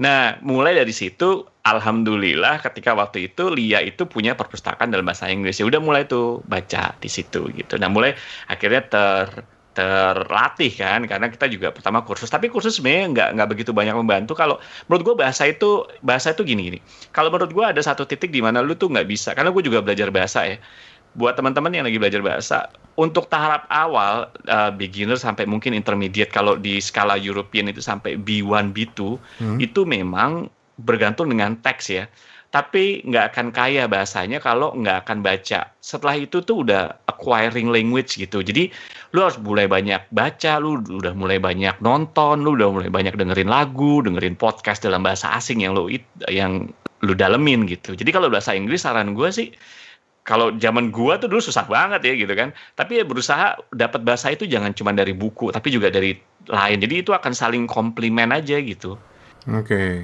[0.00, 5.60] Nah mulai dari situ alhamdulillah ketika waktu itu Lia itu punya perpustakaan dalam bahasa Inggris.
[5.60, 7.76] Ya udah mulai tuh baca di situ gitu.
[7.76, 8.16] Nah mulai
[8.48, 9.28] akhirnya ter
[9.70, 12.26] terlatih kan karena kita juga pertama kursus.
[12.32, 14.32] Tapi kursus sebenarnya nggak nggak begitu banyak membantu.
[14.34, 14.56] Kalau
[14.88, 16.78] menurut gue bahasa itu bahasa itu gini gini.
[17.14, 19.78] Kalau menurut gue ada satu titik di mana lu tuh nggak bisa karena gue juga
[19.84, 20.56] belajar bahasa ya
[21.18, 22.58] buat teman-teman yang lagi belajar bahasa
[22.94, 28.70] untuk tahap awal uh, beginner sampai mungkin intermediate kalau di skala European itu sampai B1
[28.70, 28.98] B2
[29.40, 29.58] Hmm.
[29.58, 32.04] itu memang bergantung dengan teks ya
[32.50, 35.70] tapi nggak akan kaya bahasanya kalau nggak akan baca.
[35.78, 38.42] Setelah itu tuh udah acquiring language gitu.
[38.42, 38.74] Jadi
[39.14, 43.46] lu harus mulai banyak baca, lu udah mulai banyak nonton, lu udah mulai banyak dengerin
[43.46, 45.86] lagu, dengerin podcast dalam bahasa asing yang lu
[46.26, 46.74] yang
[47.06, 47.94] lu dalemin gitu.
[47.94, 49.54] Jadi kalau bahasa Inggris saran gue sih
[50.22, 52.54] kalau zaman gua tuh dulu susah banget ya gitu kan.
[52.76, 56.16] Tapi ya berusaha dapat bahasa itu jangan cuma dari buku, tapi juga dari
[56.48, 56.78] lain.
[56.80, 58.96] Jadi itu akan saling komplimen aja gitu.
[59.48, 59.64] Oke.
[59.64, 59.94] Okay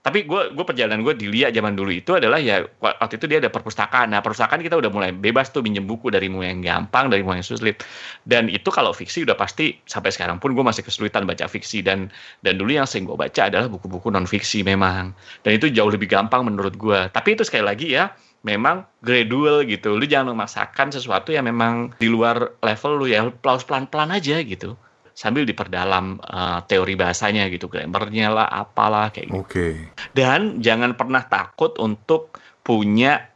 [0.00, 3.36] tapi gue gue perjalanan gue di Lia zaman dulu itu adalah ya waktu itu dia
[3.36, 7.12] ada perpustakaan nah perpustakaan kita udah mulai bebas tuh minjem buku dari mulai yang gampang
[7.12, 7.84] dari mulai yang sulit
[8.24, 12.08] dan itu kalau fiksi udah pasti sampai sekarang pun gue masih kesulitan baca fiksi dan
[12.40, 15.12] dan dulu yang sering gue baca adalah buku-buku non fiksi memang
[15.44, 18.08] dan itu jauh lebih gampang menurut gue tapi itu sekali lagi ya
[18.40, 24.16] memang gradual gitu lu jangan memaksakan sesuatu yang memang di luar level lu ya pelan-pelan
[24.16, 24.76] aja gitu
[25.20, 29.36] sambil diperdalam uh, teori bahasanya gitu, grammarnya lah, apalah kayak gitu.
[29.36, 29.52] Oke.
[29.52, 29.74] Okay.
[30.16, 33.29] Dan jangan pernah takut untuk punya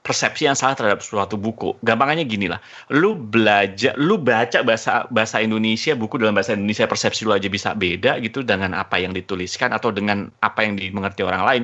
[0.00, 1.76] persepsi yang salah terhadap suatu buku.
[1.84, 2.56] Gampangannya gini lah,
[2.88, 7.76] lu belajar, lu baca bahasa bahasa Indonesia, buku dalam bahasa Indonesia persepsi lu aja bisa
[7.76, 11.62] beda gitu dengan apa yang dituliskan atau dengan apa yang dimengerti orang lain.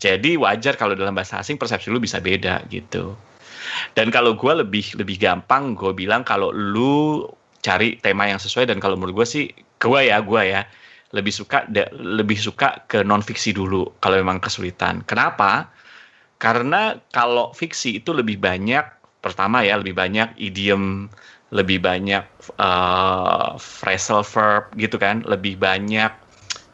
[0.00, 3.12] Jadi wajar kalau dalam bahasa asing persepsi lu bisa beda gitu.
[3.92, 7.24] Dan kalau gue lebih lebih gampang, gue bilang kalau lu
[7.64, 9.44] cari tema yang sesuai dan kalau menurut gue sih
[9.80, 10.68] gue ya gue ya
[11.16, 11.64] lebih suka
[11.96, 15.04] lebih suka ke non fiksi dulu kalau memang kesulitan.
[15.04, 15.68] Kenapa?
[16.38, 18.84] Karena kalau fiksi itu lebih banyak
[19.24, 21.08] pertama ya lebih banyak idiom,
[21.54, 22.24] lebih banyak
[22.60, 26.12] uh, phrasal verb gitu kan, lebih banyak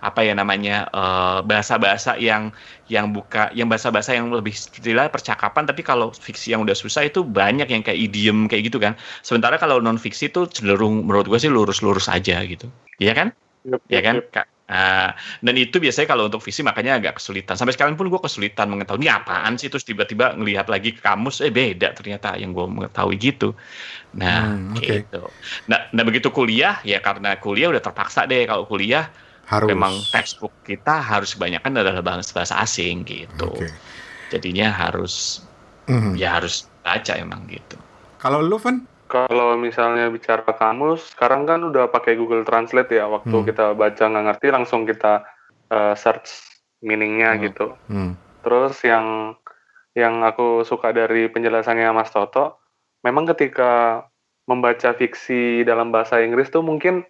[0.01, 2.49] apa ya namanya eh, bahasa-bahasa uh, yang
[2.89, 7.21] yang buka yang bahasa-bahasa yang lebih istilah percakapan tapi kalau fiksi yang udah susah itu
[7.21, 8.97] banyak yang kayak idiom kayak gitu kan.
[9.21, 12.67] Sementara kalau non fiksi itu cenderung menurut gue sih lurus-lurus aja gitu.
[12.97, 13.29] Iya kan?
[13.69, 14.17] Yep, ya kan?
[14.25, 14.49] yep.
[14.71, 15.11] Nah,
[15.43, 17.59] dan itu biasanya kalau untuk visi makanya agak kesulitan.
[17.59, 21.43] Sampai sekarang pun gue kesulitan mengetahui ini apaan sih terus tiba-tiba ngelihat lagi ke kamus
[21.43, 23.51] eh beda ternyata yang gue mengetahui gitu.
[24.15, 25.03] Nah, hmm, okay.
[25.03, 25.27] gitu.
[25.67, 29.11] Nah, nah begitu kuliah ya karena kuliah udah terpaksa deh kalau kuliah
[29.51, 29.67] harus.
[29.67, 33.51] memang textbook kita harus kebanyakan adalah bahasa bahasa asing gitu.
[33.51, 33.75] Okay.
[34.31, 35.43] Jadinya harus
[35.91, 36.15] mm-hmm.
[36.15, 37.75] ya harus baca emang gitu.
[38.23, 38.87] Kalau lu Van?
[39.11, 43.11] Kalau misalnya bicara kamus, sekarang kan udah pakai Google Translate ya.
[43.11, 43.47] Waktu hmm.
[43.51, 45.27] kita baca nggak ngerti, langsung kita
[45.75, 46.31] uh, search
[46.79, 47.41] meaningnya hmm.
[47.51, 47.67] gitu.
[47.91, 48.15] Hmm.
[48.47, 49.35] Terus yang
[49.99, 52.63] yang aku suka dari penjelasannya Mas Toto,
[53.03, 54.07] memang ketika
[54.47, 57.03] membaca fiksi dalam bahasa Inggris tuh mungkin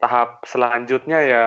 [0.00, 1.42] tahap selanjutnya ya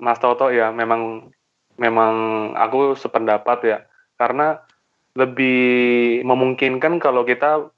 [0.00, 1.28] Mas Toto ya memang
[1.76, 2.14] memang
[2.56, 3.78] aku sependapat ya
[4.18, 4.58] karena
[5.14, 7.70] lebih memungkinkan kalau kita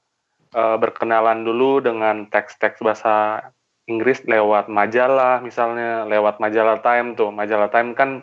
[0.54, 3.46] uh, berkenalan dulu dengan teks-teks bahasa
[3.90, 8.22] Inggris lewat majalah misalnya lewat majalah Time tuh majalah Time kan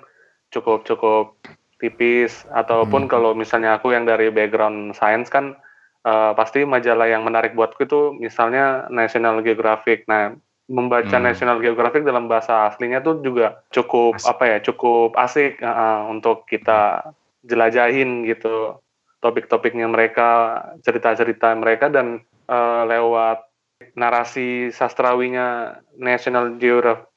[0.51, 1.35] cukup cukup
[1.77, 3.11] tipis ataupun hmm.
[3.11, 5.59] kalau misalnya aku yang dari background science kan
[6.07, 10.33] uh, pasti majalah yang menarik buatku itu misalnya National Geographic nah
[10.67, 11.25] membaca hmm.
[11.27, 14.31] National Geographic dalam bahasa aslinya tuh juga cukup asik.
[14.31, 17.11] apa ya cukup asik uh, untuk kita
[17.47, 18.79] jelajahin gitu
[19.19, 23.45] topik-topiknya mereka cerita-cerita mereka dan uh, lewat
[23.93, 26.57] narasi sastrawinya National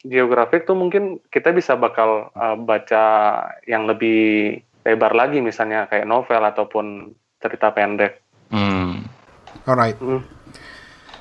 [0.05, 3.05] Geographic tuh mungkin kita bisa bakal uh, baca
[3.65, 8.21] yang lebih lebar lagi misalnya kayak novel ataupun cerita pendek.
[8.53, 9.05] Hmm.
[9.65, 9.97] Alright.
[10.01, 10.25] Hmm.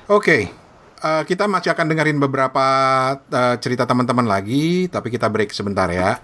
[0.08, 0.20] Oke.
[0.20, 0.42] Okay
[1.00, 2.66] uh, kita masih akan dengerin beberapa
[3.18, 6.20] uh, cerita teman-teman lagi, tapi kita break sebentar ya.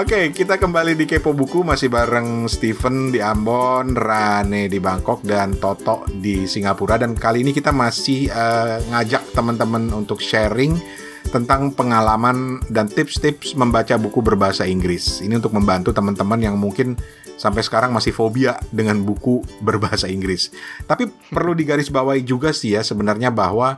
[0.00, 5.20] Oke, okay, kita kembali di Kepo Buku masih bareng Steven di Ambon, Rane di Bangkok,
[5.20, 6.96] dan Toto di Singapura.
[6.96, 10.72] Dan kali ini kita masih uh, ngajak teman-teman untuk sharing
[11.28, 15.20] tentang pengalaman dan tips-tips membaca buku berbahasa Inggris.
[15.20, 16.96] Ini untuk membantu teman-teman yang mungkin
[17.36, 20.48] sampai sekarang masih fobia dengan buku berbahasa Inggris.
[20.88, 23.76] Tapi perlu digarisbawahi juga sih ya sebenarnya bahwa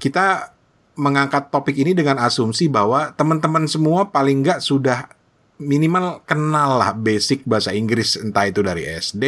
[0.00, 0.56] kita
[0.96, 5.12] mengangkat topik ini dengan asumsi bahwa teman-teman semua paling nggak sudah
[5.58, 9.24] minimal kenal lah basic bahasa Inggris entah itu dari SD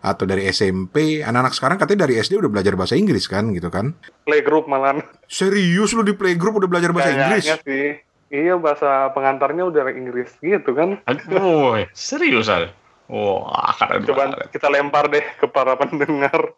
[0.00, 1.20] atau dari SMP.
[1.20, 3.92] Anak-anak sekarang katanya dari SD udah belajar bahasa Inggris kan gitu kan?
[4.24, 4.96] Playgroup malah.
[5.28, 7.44] Serius lu di playgroup udah belajar bahasa Kayaknya Inggris?
[7.66, 7.88] sih.
[8.30, 11.02] Iya bahasa pengantarnya udah Inggris gitu kan?
[11.04, 12.70] Aduh, serius al.
[13.10, 14.54] Wah, keren Coba banget.
[14.54, 16.54] kita lempar deh ke para pendengar.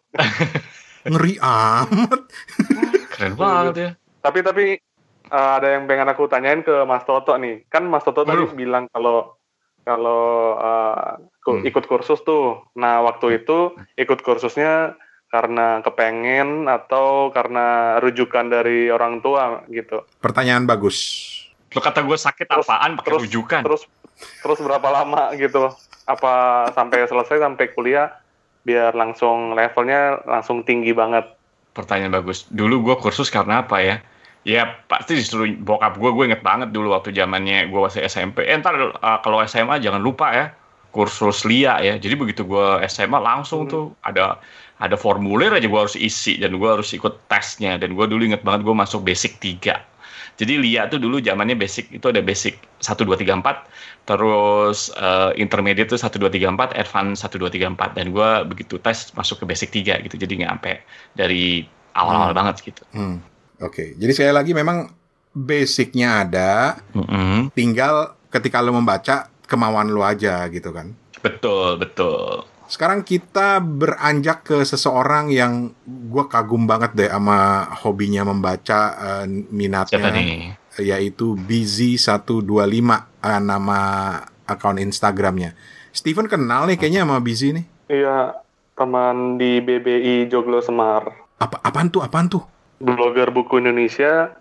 [1.03, 2.21] Ngeri amat.
[3.09, 3.89] keren banget ya.
[4.21, 4.65] Tapi tapi
[5.33, 7.65] uh, ada yang pengen aku tanyain ke Mas Toto nih.
[7.73, 9.33] Kan Mas Toto tadi bilang kalau
[9.83, 11.17] kalau uh,
[11.49, 11.65] hmm.
[11.65, 12.61] ikut kursus tuh.
[12.77, 14.95] Nah waktu itu ikut kursusnya
[15.33, 20.05] karena kepengen atau karena rujukan dari orang tua gitu.
[20.21, 21.25] Pertanyaan bagus.
[21.73, 23.61] Lo kata gue sakit Terus- apaan pakai terus- rujukan?
[23.65, 23.83] Terus
[24.45, 25.73] terus berapa lama gitu?
[26.05, 28.13] Apa sampai selesai sampai kuliah
[28.63, 31.25] biar langsung levelnya langsung tinggi banget?
[31.73, 32.45] Pertanyaan bagus.
[32.53, 34.05] Dulu gue kursus karena apa ya?
[34.43, 38.43] Ya pasti disuruh bokap gue, gue inget banget dulu waktu zamannya gue masih SMP.
[38.43, 40.45] Eh ntar uh, kalau SMA jangan lupa ya
[40.91, 41.93] kursus LIA ya.
[41.95, 44.37] Jadi begitu gue SMA langsung tuh ada
[44.83, 47.79] ada formulir aja gue harus isi dan gue harus ikut tesnya.
[47.79, 49.79] Dan gue dulu inget banget gue masuk basic 3.
[50.33, 55.31] Jadi LIA tuh dulu zamannya basic itu ada basic 1 2 3 4 terus eh,
[55.37, 59.13] intermediate tuh 1 2 3 4 advance 1 2 3 4 dan gue begitu tes
[59.13, 60.15] masuk ke basic 3 gitu.
[60.17, 60.75] Jadi nggak sampai
[61.13, 62.81] dari awal-awal banget gitu.
[62.97, 63.21] Hmm.
[63.63, 64.91] Oke, jadi sekali lagi memang
[65.31, 67.49] basicnya ada, Mm-mm.
[67.55, 70.91] tinggal ketika lo membaca kemauan lo aja gitu kan.
[71.23, 72.43] Betul, betul.
[72.67, 79.99] Sekarang kita beranjak ke seseorang yang gue kagum banget deh sama hobinya membaca eh, minatnya.
[79.99, 80.57] Siapa nih?
[80.81, 82.89] Yaitu Busy125
[83.23, 83.79] eh, nama
[84.43, 85.53] akun Instagramnya.
[85.93, 87.65] Steven kenal nih kayaknya sama Busy nih.
[87.93, 88.41] Iya,
[88.73, 91.13] teman di BBI Joglo Semar.
[91.37, 92.01] Apa apaan tuh?
[92.01, 92.41] Apaan tuh?
[92.83, 94.35] Blogger buku Indonesia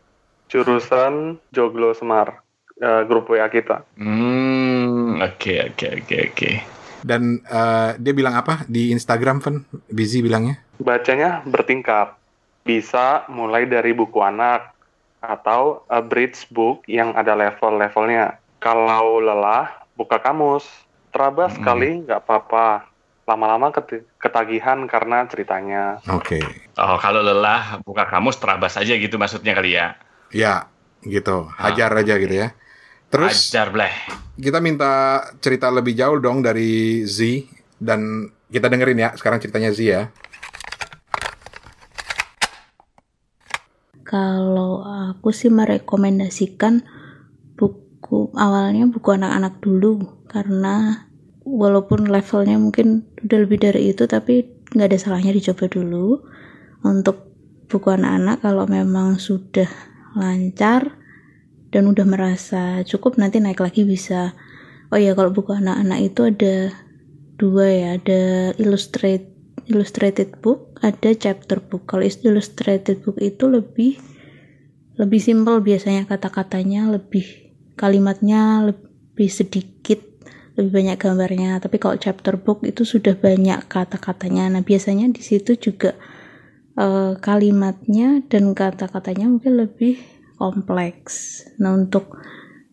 [0.47, 2.43] jurusan Joglo Semar.
[2.75, 3.87] eh, grup WA kita.
[3.95, 6.51] Hmm, oke, oke, oke, oke.
[7.01, 9.63] Dan eh, dia bilang apa di Instagram, Ven?
[9.87, 10.59] Busy bilangnya?
[10.77, 12.19] Bacanya bertingkat.
[12.63, 14.75] Bisa mulai dari buku anak
[15.19, 18.43] atau a bridge book yang ada level-levelnya.
[18.59, 20.67] Kalau lelah, buka kamus.
[21.11, 21.59] Terabas Mm-mm.
[21.63, 22.91] sekali, nggak apa-apa.
[23.23, 23.71] Lama-lama
[24.19, 26.03] ketagihan karena ceritanya.
[26.11, 26.43] Oke.
[26.75, 29.95] Oh, kalau lelah buka kamus terabas aja gitu maksudnya kali ya.
[30.35, 30.67] Ya,
[31.07, 31.47] gitu.
[31.55, 32.51] Hajar aja gitu ya.
[33.13, 33.93] Terus Ajar bleh.
[34.41, 37.45] kita minta cerita lebih jauh dong dari Z
[37.77, 40.03] dan kita dengerin ya sekarang ceritanya Z ya.
[44.03, 46.85] Kalau aku sih merekomendasikan
[47.55, 51.07] buku awalnya buku anak-anak dulu karena
[51.43, 56.23] walaupun levelnya mungkin udah lebih dari itu tapi nggak ada salahnya dicoba dulu.
[56.83, 57.31] Untuk
[57.71, 59.71] buku anak-anak kalau memang sudah
[60.19, 60.99] lancar
[61.73, 64.35] dan udah merasa cukup nanti naik lagi bisa.
[64.93, 66.55] Oh ya kalau buku anak-anak itu ada
[67.41, 69.33] dua ya ada illustrate
[69.71, 71.87] illustrated book ada chapter book.
[71.87, 73.97] Kalau illustrated book itu lebih
[75.01, 77.25] lebih simpel biasanya kata-katanya lebih
[77.81, 80.12] kalimatnya lebih sedikit
[80.57, 81.61] lebih banyak gambarnya.
[81.63, 84.53] Tapi kalau chapter book itu sudah banyak kata-katanya.
[84.53, 85.97] Nah biasanya di situ juga
[86.77, 90.01] eh, kalimatnya dan kata-katanya mungkin lebih
[90.37, 91.47] kompleks.
[91.61, 92.21] Nah untuk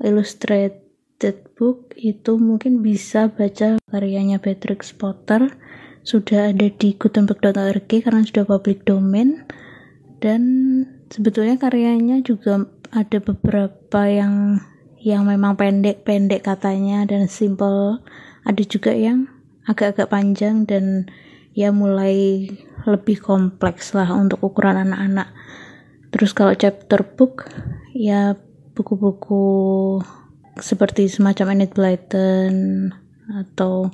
[0.04, 5.52] illustrated book itu mungkin bisa baca karyanya Patrick Potter
[6.04, 9.46] sudah ada di gutenberg.org karena sudah public domain.
[10.20, 10.42] Dan
[11.08, 14.60] sebetulnya karyanya juga ada beberapa yang
[15.00, 18.04] yang memang pendek-pendek katanya dan simple.
[18.44, 19.32] Ada juga yang
[19.68, 21.08] agak-agak panjang dan
[21.56, 22.48] ya mulai
[22.88, 25.32] lebih kompleks lah untuk ukuran anak-anak.
[26.12, 27.48] Terus kalau chapter book
[27.96, 28.36] ya
[28.76, 29.44] buku-buku
[30.60, 32.56] seperti semacam Enid Blyton
[33.30, 33.92] atau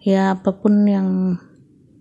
[0.00, 1.40] ya apa pun yang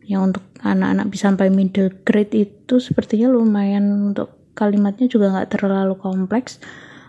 [0.08, 6.00] yang untuk anak-anak bisa sampai middle grade itu sepertinya lumayan untuk kalimatnya juga nggak terlalu
[6.00, 6.64] kompleks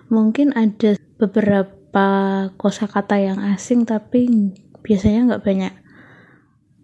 [0.08, 2.06] mungkin ada beberapa
[2.56, 4.52] kosakata yang asing tapi
[4.84, 5.74] biasanya nggak banyak.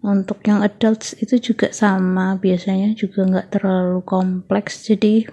[0.05, 4.85] Untuk yang adults itu juga sama biasanya juga nggak terlalu kompleks.
[4.85, 5.25] Jadi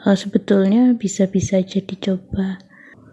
[0.00, 2.56] eh, sebetulnya bisa-bisa jadi coba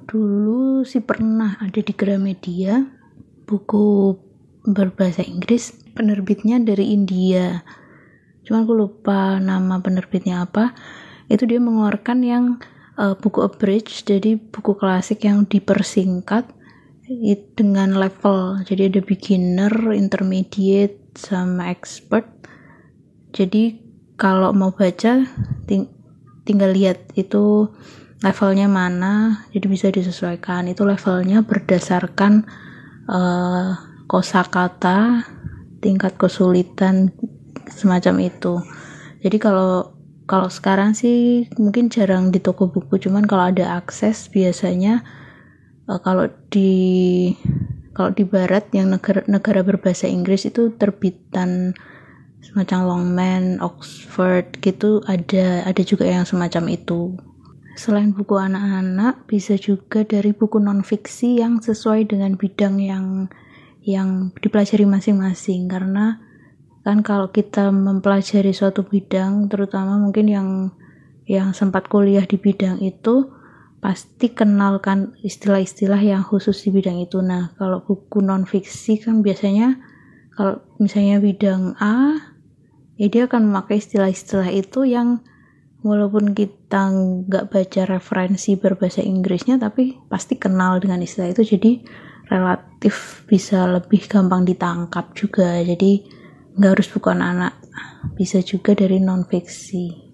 [0.10, 2.82] dulu sih pernah ada di Gramedia
[3.46, 4.18] buku
[4.66, 7.62] berbahasa Inggris penerbitnya dari India.
[8.48, 10.74] Cuman aku lupa nama penerbitnya apa.
[11.30, 12.46] Itu dia mengeluarkan yang
[13.00, 16.60] eh, buku abridged jadi buku klasik yang dipersingkat
[17.58, 18.62] dengan level.
[18.62, 22.30] Jadi ada beginner intermediate sama expert.
[23.34, 23.82] Jadi
[24.14, 25.26] kalau mau baca
[25.66, 25.90] ting-
[26.46, 27.74] tinggal lihat itu
[28.22, 30.70] levelnya mana jadi bisa disesuaikan.
[30.70, 32.46] Itu levelnya berdasarkan
[33.10, 33.70] eh,
[34.06, 35.26] kosakata
[35.82, 37.10] tingkat kesulitan
[37.70, 38.62] semacam itu.
[39.24, 39.99] Jadi kalau
[40.30, 45.02] kalau sekarang sih mungkin jarang di toko buku cuman kalau ada akses biasanya
[45.90, 47.34] eh, kalau di
[47.98, 51.74] kalau di barat yang negara negara berbahasa Inggris itu terbitan
[52.40, 57.20] semacam Longman, Oxford gitu ada ada juga yang semacam itu.
[57.76, 63.28] Selain buku anak-anak, bisa juga dari buku non-fiksi yang sesuai dengan bidang yang
[63.84, 66.20] yang dipelajari masing-masing karena
[66.84, 70.50] kan kalau kita mempelajari suatu bidang terutama mungkin yang
[71.30, 73.30] yang sempat kuliah di bidang itu
[73.80, 77.24] pasti kenalkan istilah-istilah yang khusus di bidang itu.
[77.24, 79.80] Nah, kalau buku non fiksi kan biasanya
[80.36, 82.20] kalau misalnya bidang A,
[83.00, 85.24] ya dia akan memakai istilah-istilah itu yang
[85.80, 86.92] walaupun kita
[87.28, 91.56] nggak baca referensi berbahasa Inggrisnya, tapi pasti kenal dengan istilah itu.
[91.56, 91.72] Jadi
[92.28, 95.64] relatif bisa lebih gampang ditangkap juga.
[95.64, 96.19] Jadi
[96.60, 97.56] nggak harus buku anak-anak,
[98.20, 100.10] bisa juga dari non fiksi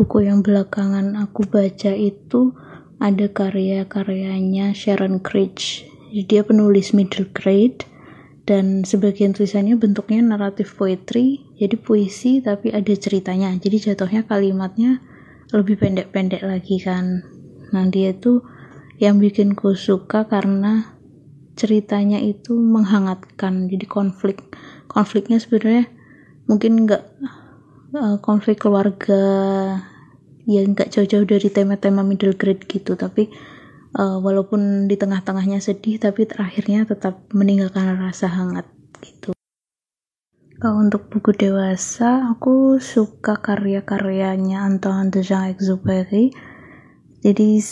[0.00, 2.56] buku yang belakangan aku baca itu
[3.04, 5.84] ada karya-karyanya Sharon Creech.
[6.08, 7.84] Dia penulis middle grade
[8.48, 13.52] dan sebagian tulisannya bentuknya naratif poetry, jadi puisi tapi ada ceritanya.
[13.60, 15.04] Jadi jatuhnya kalimatnya
[15.52, 17.20] lebih pendek-pendek lagi kan.
[17.76, 18.40] Nah dia tuh
[18.96, 20.96] yang bikin ku suka karena
[21.60, 24.40] ceritanya itu menghangatkan, jadi konflik.
[24.90, 25.86] Konfliknya sebenarnya
[26.50, 27.02] mungkin nggak
[27.94, 29.22] uh, konflik keluarga
[30.50, 32.98] ya nggak jauh-jauh dari tema-tema middle grade gitu.
[32.98, 33.30] Tapi
[33.94, 38.66] uh, walaupun di tengah-tengahnya sedih tapi terakhirnya tetap meninggalkan rasa hangat
[38.98, 39.30] gitu.
[40.60, 46.36] Kalau untuk buku dewasa aku suka karya-karyanya Antoine de Saint-Exupéry.
[47.24, 47.62] Jadi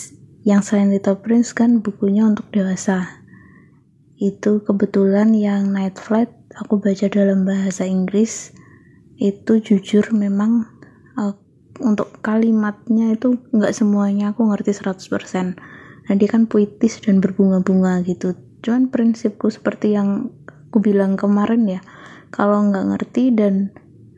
[0.41, 3.05] yang selain Little Prince kan bukunya untuk dewasa.
[4.17, 8.51] Itu kebetulan yang Night Flight aku baca dalam bahasa Inggris
[9.19, 10.67] itu jujur memang
[11.15, 11.35] uh,
[11.79, 15.55] untuk kalimatnya itu nggak semuanya aku ngerti 100%
[16.09, 18.33] nah dia kan puitis dan berbunga-bunga gitu.
[18.65, 20.33] Cuman prinsipku seperti yang
[20.73, 21.81] aku bilang kemarin ya
[22.33, 23.69] kalau nggak ngerti dan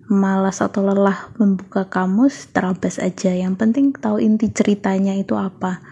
[0.07, 3.35] malas atau lelah membuka kamus terabas aja.
[3.35, 5.83] Yang penting tahu inti ceritanya itu apa.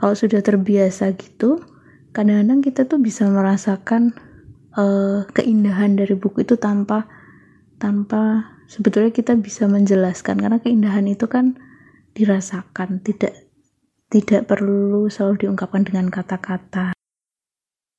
[0.00, 1.60] Kalau sudah terbiasa gitu
[2.16, 4.16] kadang-kadang kita tuh bisa merasakan
[4.78, 7.06] uh, keindahan dari buku itu tanpa
[7.78, 10.38] tanpa sebetulnya kita bisa menjelaskan.
[10.38, 11.58] Karena keindahan itu kan
[12.14, 13.34] dirasakan tidak
[14.10, 16.94] tidak perlu selalu diungkapkan dengan kata-kata.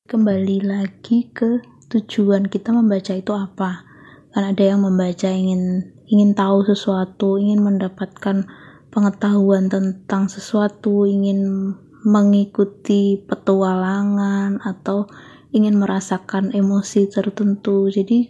[0.05, 1.59] Kembali lagi ke
[1.91, 3.83] tujuan kita membaca itu apa.
[4.31, 8.45] Kan ada yang membaca ingin ingin tahu sesuatu ingin mendapatkan
[8.93, 11.73] pengetahuan tentang sesuatu ingin
[12.05, 15.09] mengikuti petualangan atau
[15.55, 17.87] ingin merasakan emosi tertentu.
[17.87, 18.27] Jadi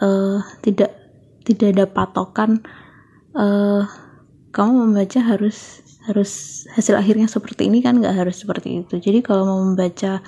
[0.00, 0.96] uh, tidak
[1.44, 2.64] tidak ada patokan
[3.36, 3.84] uh,
[4.52, 8.00] kamu membaca harus harus hasil akhirnya seperti ini kan?
[8.00, 8.96] Nggak harus seperti itu.
[8.96, 10.24] Jadi kalau mau membaca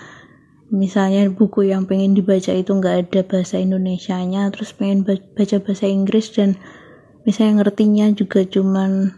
[0.72, 6.32] misalnya buku yang pengen dibaca itu nggak ada bahasa Indonesia-nya terus pengen baca bahasa Inggris
[6.32, 6.56] dan
[7.28, 9.12] misalnya ngertinya juga cuman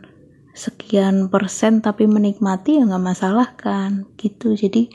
[0.57, 4.09] sekian persen tapi menikmati ya nggak masalah kan?
[4.16, 4.57] Gitu.
[4.57, 4.89] Jadi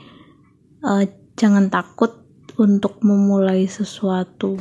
[0.84, 1.06] uh,
[1.38, 2.21] jangan takut
[2.58, 4.58] untuk memulai sesuatu.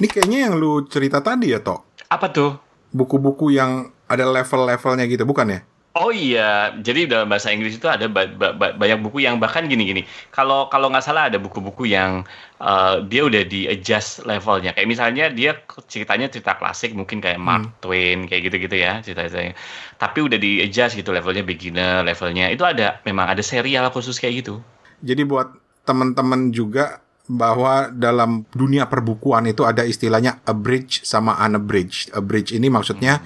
[0.00, 2.08] Ini kayaknya yang lu cerita tadi ya, Tok?
[2.10, 2.58] Apa tuh?
[2.90, 5.60] Buku-buku yang ada level-levelnya gitu, bukan ya?
[5.92, 10.08] Oh iya, jadi dalam bahasa Inggris itu ada ba ba banyak buku yang bahkan gini-gini.
[10.32, 12.24] Kalau kalau nggak salah ada buku-buku yang
[12.64, 14.72] uh, dia udah di adjust levelnya.
[14.72, 15.52] Kayak misalnya dia
[15.92, 17.76] ceritanya cerita klasik, mungkin kayak Mark hmm.
[17.84, 19.52] Twain kayak gitu-gitu ya ceritanya.
[20.00, 24.48] Tapi udah di adjust gitu levelnya beginner, levelnya itu ada memang ada serial khusus kayak
[24.48, 24.64] gitu.
[25.04, 25.52] Jadi buat
[25.82, 32.10] teman-teman juga bahwa dalam dunia perbukuan itu ada istilahnya abridged sama unabridged.
[32.12, 33.22] Abridged ini maksudnya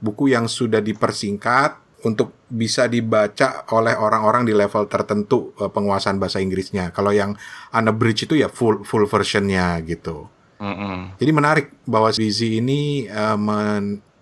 [0.00, 6.40] buku yang sudah dipersingkat untuk bisa dibaca oleh orang-orang di level tertentu uh, penguasaan bahasa
[6.40, 6.92] Inggrisnya.
[6.92, 7.36] Kalau yang
[7.76, 10.28] unabridged itu ya full full versionnya gitu.
[10.60, 10.96] Mm -hmm.
[11.16, 13.36] Jadi menarik bahwa Bizi ini uh,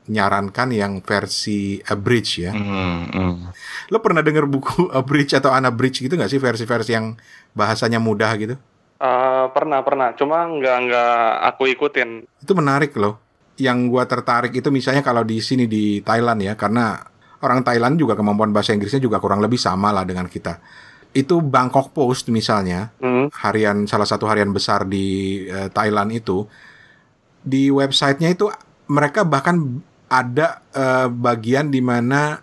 [0.08, 2.52] menyarankan yang versi abridged ya.
[2.56, 2.64] Mm
[3.12, 3.32] -hmm.
[3.92, 7.14] Lo pernah dengar buku abridged atau unabridged gitu nggak sih versi-versi yang
[7.52, 8.56] bahasanya mudah gitu?
[8.98, 11.20] Uh, pernah pernah, cuma nggak nggak
[11.54, 12.26] aku ikutin.
[12.42, 13.22] Itu menarik loh.
[13.54, 16.98] Yang gua tertarik itu misalnya kalau di sini di Thailand ya, karena
[17.38, 20.58] orang Thailand juga kemampuan bahasa Inggrisnya juga kurang lebih sama lah dengan kita.
[21.14, 23.30] Itu Bangkok Post misalnya, hmm.
[23.38, 26.50] harian salah satu harian besar di uh, Thailand itu,
[27.42, 28.50] di websitenya itu
[28.90, 29.78] mereka bahkan
[30.08, 32.40] ada uh, bagian di mana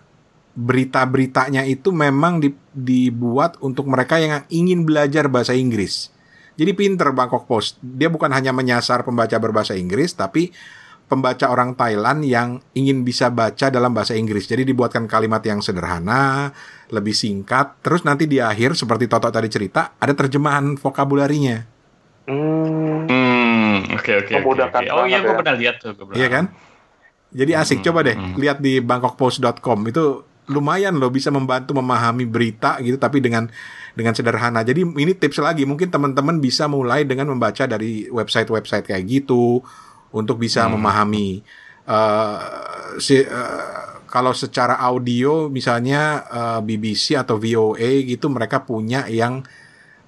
[0.56, 6.08] berita-beritanya itu memang di, dibuat untuk mereka yang ingin belajar bahasa Inggris.
[6.56, 7.76] Jadi pinter Bangkok Post.
[7.84, 10.48] Dia bukan hanya menyasar pembaca berbahasa Inggris, tapi
[11.04, 14.48] pembaca orang Thailand yang ingin bisa baca dalam bahasa Inggris.
[14.48, 16.56] Jadi dibuatkan kalimat yang sederhana,
[16.88, 17.76] lebih singkat.
[17.84, 21.60] Terus nanti di akhir seperti Toto tadi cerita, ada terjemahan vokabularinya.
[22.26, 24.32] Hmm, oke oke.
[24.40, 24.80] Memudahkan.
[24.96, 25.38] Oh iya, gue ya.
[25.38, 25.92] pernah lihat tuh.
[26.16, 26.44] Iya kan?
[27.36, 27.84] Jadi asik.
[27.84, 28.34] Hmm, Coba deh hmm.
[28.40, 30.04] lihat di bangkokpost.com itu
[30.46, 33.50] lumayan loh bisa membantu memahami berita gitu tapi dengan
[33.92, 34.62] dengan sederhana.
[34.62, 39.60] Jadi ini tips lagi mungkin teman-teman bisa mulai dengan membaca dari website-website kayak gitu
[40.14, 41.42] untuk bisa memahami
[41.90, 42.38] uh,
[43.02, 49.42] si uh, kalau secara audio misalnya uh, BBC atau VOA gitu mereka punya yang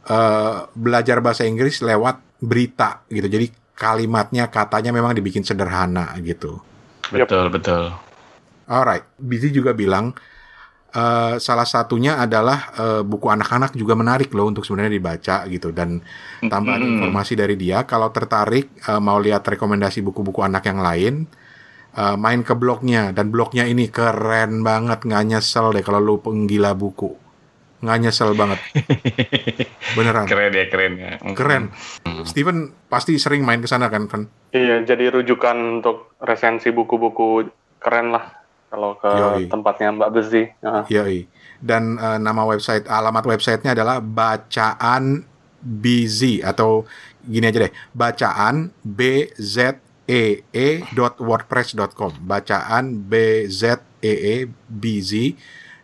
[0.07, 3.26] uh, belajar bahasa Inggris lewat berita gitu.
[3.26, 6.68] Jadi kalimatnya katanya memang dibikin sederhana gitu.
[7.12, 7.92] Betul, betul.
[8.68, 10.12] Alright, Bizi juga bilang
[10.92, 16.00] uh, salah satunya adalah uh, buku anak-anak juga menarik loh untuk sebenarnya dibaca gitu dan
[16.44, 16.92] tambahan Mm-mm.
[17.00, 21.14] informasi dari dia kalau tertarik uh, mau lihat rekomendasi buku-buku anak yang lain
[21.96, 26.72] uh, main ke blognya dan blognya ini keren banget nggak nyesel deh kalau lu penggila
[26.72, 27.28] buku
[27.79, 28.59] nggak nyesel banget
[29.97, 31.11] beneran Keren ya, keren ya.
[31.35, 31.64] Keren
[32.26, 37.47] Steven pasti sering main ke sana kan Van Iya, jadi rujukan untuk resensi buku-buku
[37.79, 39.45] keren lah kalau ke Yoi.
[39.49, 40.09] tempatnya Mbak.
[40.61, 40.85] Heeh.
[40.93, 41.18] Yoi.
[41.61, 45.24] Dan eh, nama website, alamat websitenya adalah bacaan
[45.59, 46.89] BZ atau
[47.29, 49.76] gini aja deh, bacaan b z
[50.09, 50.68] e e
[51.20, 55.37] wordpress.com bacaan b z e e b z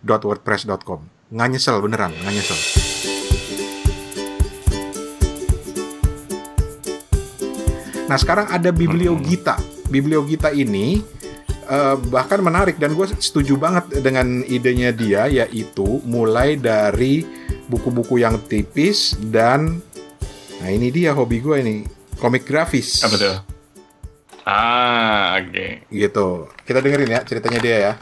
[0.06, 2.60] wordpress.com nggak nyesel beneran nggak nyesel
[8.04, 9.56] Nah sekarang ada Bibliogita.
[9.88, 11.00] Bibliogita ini
[11.66, 17.24] eh, bahkan menarik dan gue setuju banget dengan idenya dia yaitu mulai dari
[17.66, 19.80] buku-buku yang tipis dan
[20.60, 21.74] nah ini dia hobi gue ini
[22.20, 23.36] komik grafis Apa tuh?
[24.44, 25.88] Ah, oke.
[25.88, 26.52] gitu.
[26.68, 27.92] Kita dengerin ya ceritanya dia ya.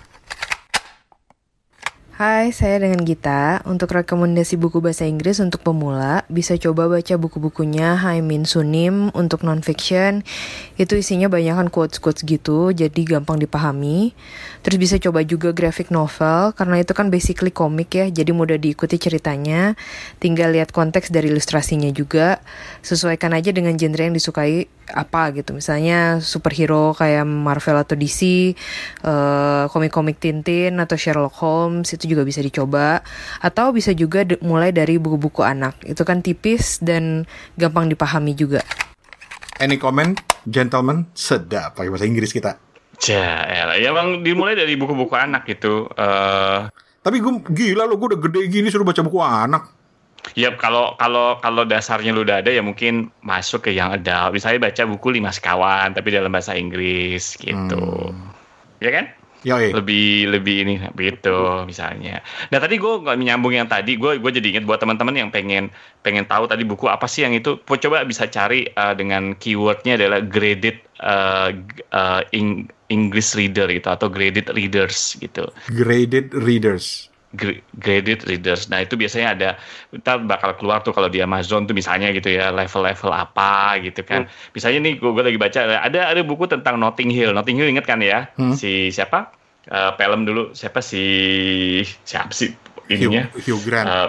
[2.22, 3.66] Hai, saya dengan Gita.
[3.66, 10.22] Untuk rekomendasi buku bahasa Inggris untuk pemula, bisa coba baca buku-bukunya Haimin Sunim untuk non-fiction.
[10.78, 14.14] Itu isinya banyak kan quotes-quotes gitu, jadi gampang dipahami.
[14.62, 19.02] Terus bisa coba juga graphic novel, karena itu kan basically komik ya, jadi mudah diikuti
[19.02, 19.74] ceritanya.
[20.22, 22.38] Tinggal lihat konteks dari ilustrasinya juga.
[22.86, 25.54] Sesuaikan aja dengan genre yang disukai apa gitu.
[25.54, 28.52] Misalnya superhero kayak Marvel atau DC,
[29.06, 33.00] eh, komik-komik Tintin atau Sherlock Holmes itu juga bisa dicoba.
[33.38, 35.78] Atau bisa juga de- mulai dari buku-buku anak.
[35.86, 37.24] Itu kan tipis dan
[37.54, 38.66] gampang dipahami juga.
[39.62, 40.18] Any comment,
[40.48, 41.06] gentlemen?
[41.14, 42.58] Sedap pakai bahasa Inggris kita.
[43.02, 43.76] Ja, elah.
[43.82, 45.90] ya bang dimulai dari buku-buku anak gitu.
[45.98, 46.70] eh
[47.02, 49.81] Tapi gue gila lo, gue udah gede gini suruh baca buku anak.
[50.38, 54.34] Ya kalau kalau kalau dasarnya lu udah ada ya mungkin masuk ke yang adult.
[54.34, 58.14] Misalnya baca buku Lima Sekawan tapi dalam bahasa Inggris gitu.
[58.82, 59.06] Ya kan?
[59.42, 59.74] Yoi.
[59.74, 62.22] lebih lebih ini begitu misalnya.
[62.54, 65.74] Nah tadi gue nggak menyambung yang tadi, gue gue jadi ingat buat teman-teman yang pengen
[66.06, 70.22] pengen tahu tadi buku apa sih yang itu, coba bisa cari uh, dengan keywordnya adalah
[70.22, 71.50] graded uh,
[71.90, 75.50] uh, Eng- English reader gitu atau graded readers gitu.
[75.74, 77.10] Graded readers.
[77.32, 78.68] Gra- graded readers.
[78.68, 79.50] Nah itu biasanya ada
[79.88, 84.28] kita bakal keluar tuh kalau di Amazon tuh misalnya gitu ya level-level apa gitu kan.
[84.52, 87.32] Misalnya nih gue, lagi baca ada ada buku tentang Notting Hill.
[87.32, 88.28] Notting Hill inget kan ya?
[88.36, 88.52] Hmm.
[88.52, 89.32] Si siapa?
[89.64, 91.04] Eh, film dulu siapa si
[92.04, 92.52] siapa sih
[92.92, 93.32] ininya?
[93.32, 93.88] Hugh, Hugh Grant.
[93.88, 94.08] Eh,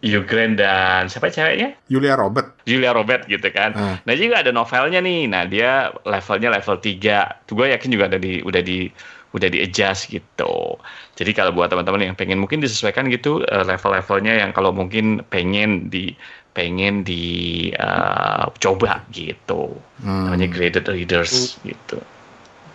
[0.00, 1.76] Hugh Grant dan siapa ceweknya?
[1.92, 2.56] Julia Robert.
[2.64, 3.76] Julia Robert gitu kan.
[3.76, 3.96] Hmm.
[4.00, 5.28] Nah juga ada novelnya nih.
[5.28, 7.44] Nah dia levelnya level 3.
[7.44, 8.88] Tuh gue yakin juga ada di udah di
[9.30, 10.78] udah di adjust gitu.
[11.14, 15.86] Jadi kalau buat teman-teman yang pengen mungkin disesuaikan gitu eh, level-levelnya yang kalau mungkin pengen
[15.86, 16.14] di
[16.50, 19.78] pengen di eh, coba gitu.
[20.02, 20.30] Hmm.
[20.34, 22.02] Namanya graded readers gitu.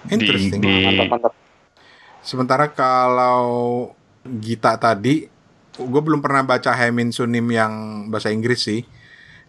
[0.08, 0.62] Interesting.
[0.62, 1.34] Di, di Mantap, mantap.
[2.26, 3.92] Sementara kalau
[4.26, 5.30] Gita tadi,
[5.78, 8.82] gue belum pernah baca Hemin Sunim yang bahasa Inggris sih.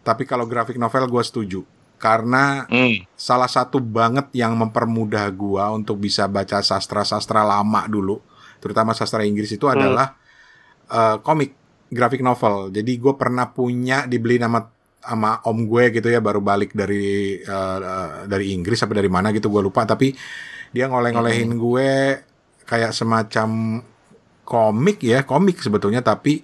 [0.04, 1.60] Tapi kalau grafik novel gue setuju.
[1.96, 8.20] Karena Hmm, salah satu banget yang mempermudah gue untuk bisa baca sastra-sastra lama dulu.
[8.60, 10.16] Terutama sastra Inggris itu adalah
[10.92, 11.56] eh, komik,
[11.88, 12.68] grafik novel.
[12.70, 14.60] Jadi gue pernah punya dibeli nama
[15.06, 19.30] sama om gue gitu ya baru balik dari eh, eh, dari Inggris apa dari mana
[19.30, 20.10] gitu gue lupa tapi
[20.74, 21.90] dia ngoleh-ngolehin gue
[22.66, 23.80] kayak semacam
[24.42, 26.42] komik ya komik sebetulnya tapi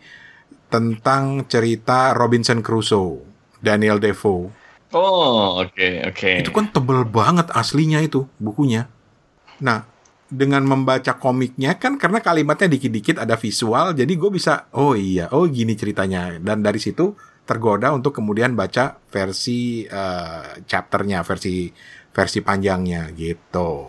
[0.71, 3.21] tentang cerita Robinson Crusoe
[3.59, 4.62] Daniel Defoe
[4.93, 6.31] Oh, oke, oke.
[6.45, 8.89] itu kan tebel banget aslinya itu bukunya
[9.59, 9.89] nah
[10.29, 15.45] dengan membaca komiknya kan karena kalimatnya dikit-dikit ada visual jadi gue bisa oh iya oh
[15.45, 17.13] gini ceritanya dan dari situ
[17.45, 21.69] tergoda untuk kemudian baca versi eh, chapternya versi
[22.13, 23.85] versi panjangnya gitu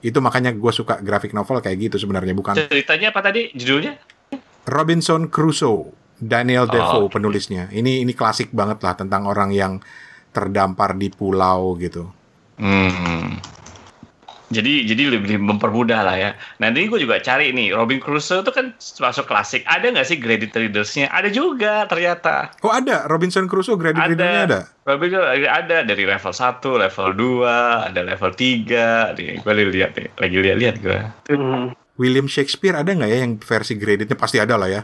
[0.00, 4.00] itu makanya gue suka grafik novel kayak gitu sebenarnya bukan Ceritanya apa tadi judulnya?
[4.64, 7.16] Robinson Crusoe, Daniel Oh, Defoe oke.
[7.16, 7.68] penulisnya.
[7.68, 9.80] Ini ini klasik banget lah tentang orang yang
[10.30, 12.08] terdampar di pulau gitu.
[12.60, 13.40] Hmm.
[14.50, 16.30] Jadi jadi lebih mempermudah lah ya.
[16.58, 19.62] Nah ini gue juga cari nih Robin Crusoe itu kan masuk klasik.
[19.70, 21.06] Ada nggak sih graded readersnya?
[21.14, 22.50] Ada juga ternyata.
[22.66, 24.60] Oh ada Robinson Crusoe graded readernya ada.
[24.90, 25.14] Robin
[25.46, 29.14] ada dari level 1, level 2, ada level 3.
[29.14, 30.98] Nih, gue lihat nih, lagi lihat-lihat gue.
[31.30, 31.70] Hmm.
[31.94, 34.82] William Shakespeare ada nggak ya yang versi gradednya pasti ada lah ya.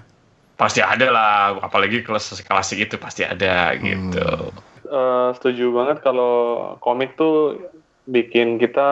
[0.54, 4.54] Pasti ada lah, apalagi kelas klasik itu pasti ada gitu.
[4.86, 7.58] Eh, setuju banget kalau komik tuh
[8.06, 8.88] bikin kita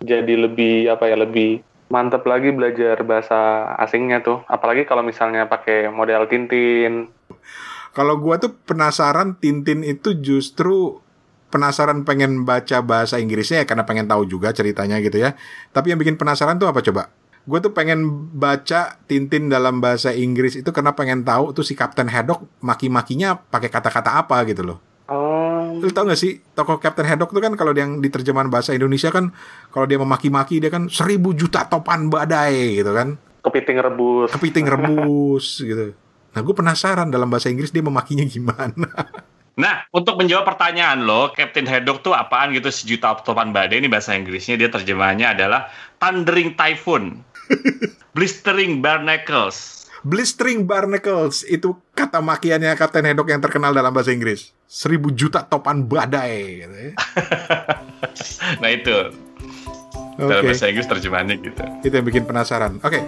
[0.00, 1.60] jadi lebih apa ya lebih
[1.92, 4.42] mantep lagi belajar bahasa asingnya tuh.
[4.48, 7.12] Apalagi kalau misalnya pakai model Tintin.
[7.92, 11.00] Kalau gua tuh penasaran Tintin itu justru
[11.48, 15.36] penasaran pengen baca bahasa Inggrisnya ya karena pengen tahu juga ceritanya gitu ya.
[15.72, 17.08] Tapi yang bikin penasaran tuh apa coba?
[17.46, 22.10] Gue tuh pengen baca Tintin dalam bahasa Inggris itu karena pengen tahu tuh si Captain
[22.10, 24.78] Haddock maki-makinya pakai kata-kata apa gitu loh.
[25.06, 28.74] Oh, Lu tau gak sih tokoh Captain Haddock tuh kan kalau yang di terjemahan bahasa
[28.74, 29.30] Indonesia kan
[29.70, 33.14] kalau dia memaki-maki dia kan seribu juta topan badai gitu kan
[33.46, 34.34] kepiting rebus.
[34.34, 35.94] kepiting rebus gitu.
[36.34, 38.90] Nah gue penasaran dalam bahasa Inggris dia memakinya gimana.
[39.56, 44.12] Nah, untuk menjawab pertanyaan lo, Captain Haddock tuh apaan gitu sejuta topan badai ini bahasa
[44.12, 47.24] Inggrisnya dia terjemahannya adalah Thundering Typhoon,
[48.16, 54.54] Blistering Barnacles, Blistering Barnacles itu kata makiannya Captain Haddock yang terkenal dalam bahasa Inggris.
[54.70, 56.62] Seribu juta topan badai.
[56.62, 56.92] Gitu ya.
[58.62, 58.92] Nah itu
[60.16, 61.62] Oke, dalam bahasa Inggris terjemahannya gitu.
[61.84, 62.78] itu yang bikin penasaran.
[62.80, 63.02] Oke,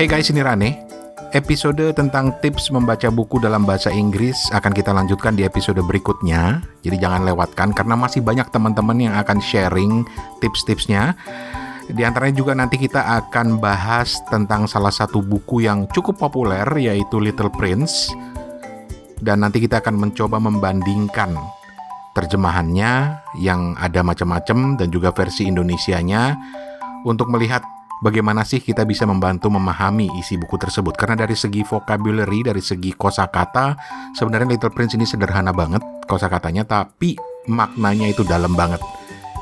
[0.00, 0.89] Hey guys, ini Rane.
[1.30, 6.58] Episode tentang tips membaca buku dalam bahasa Inggris akan kita lanjutkan di episode berikutnya.
[6.82, 10.02] Jadi jangan lewatkan karena masih banyak teman-teman yang akan sharing
[10.42, 11.14] tips-tipsnya.
[11.86, 17.22] Di antaranya juga nanti kita akan bahas tentang salah satu buku yang cukup populer yaitu
[17.22, 18.10] Little Prince.
[19.22, 21.38] Dan nanti kita akan mencoba membandingkan
[22.18, 26.34] terjemahannya yang ada macam-macam dan juga versi Indonesianya
[27.06, 27.62] untuk melihat
[28.00, 30.96] bagaimana sih kita bisa membantu memahami isi buku tersebut?
[30.96, 33.76] Karena dari segi vocabulary dari segi kosakata
[34.16, 37.16] sebenarnya Little Prince ini sederhana banget kosakatanya tapi
[37.48, 38.80] maknanya itu dalam banget.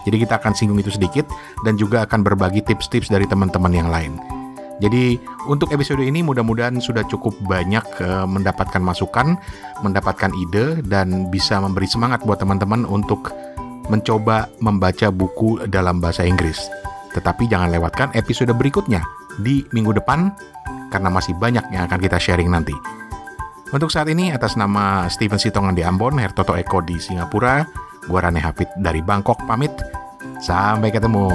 [0.07, 1.29] Jadi kita akan singgung itu sedikit
[1.67, 4.17] dan juga akan berbagi tips-tips dari teman-teman yang lain.
[4.79, 5.19] Jadi
[5.51, 9.35] untuk episode ini mudah-mudahan sudah cukup banyak eh, mendapatkan masukan,
[9.83, 13.35] mendapatkan ide dan bisa memberi semangat buat teman-teman untuk
[13.91, 16.71] mencoba membaca buku dalam bahasa Inggris.
[17.13, 19.01] Tetapi jangan lewatkan episode berikutnya
[19.41, 20.33] di minggu depan
[20.89, 22.75] karena masih banyak yang akan kita sharing nanti.
[23.69, 27.61] Untuk saat ini atas nama Steven Sitongan di Ambon, Hertoto Eko di Singapura,
[28.09, 29.73] gua Rane Hafid dari Bangkok pamit.
[30.41, 31.29] Sampai ketemu.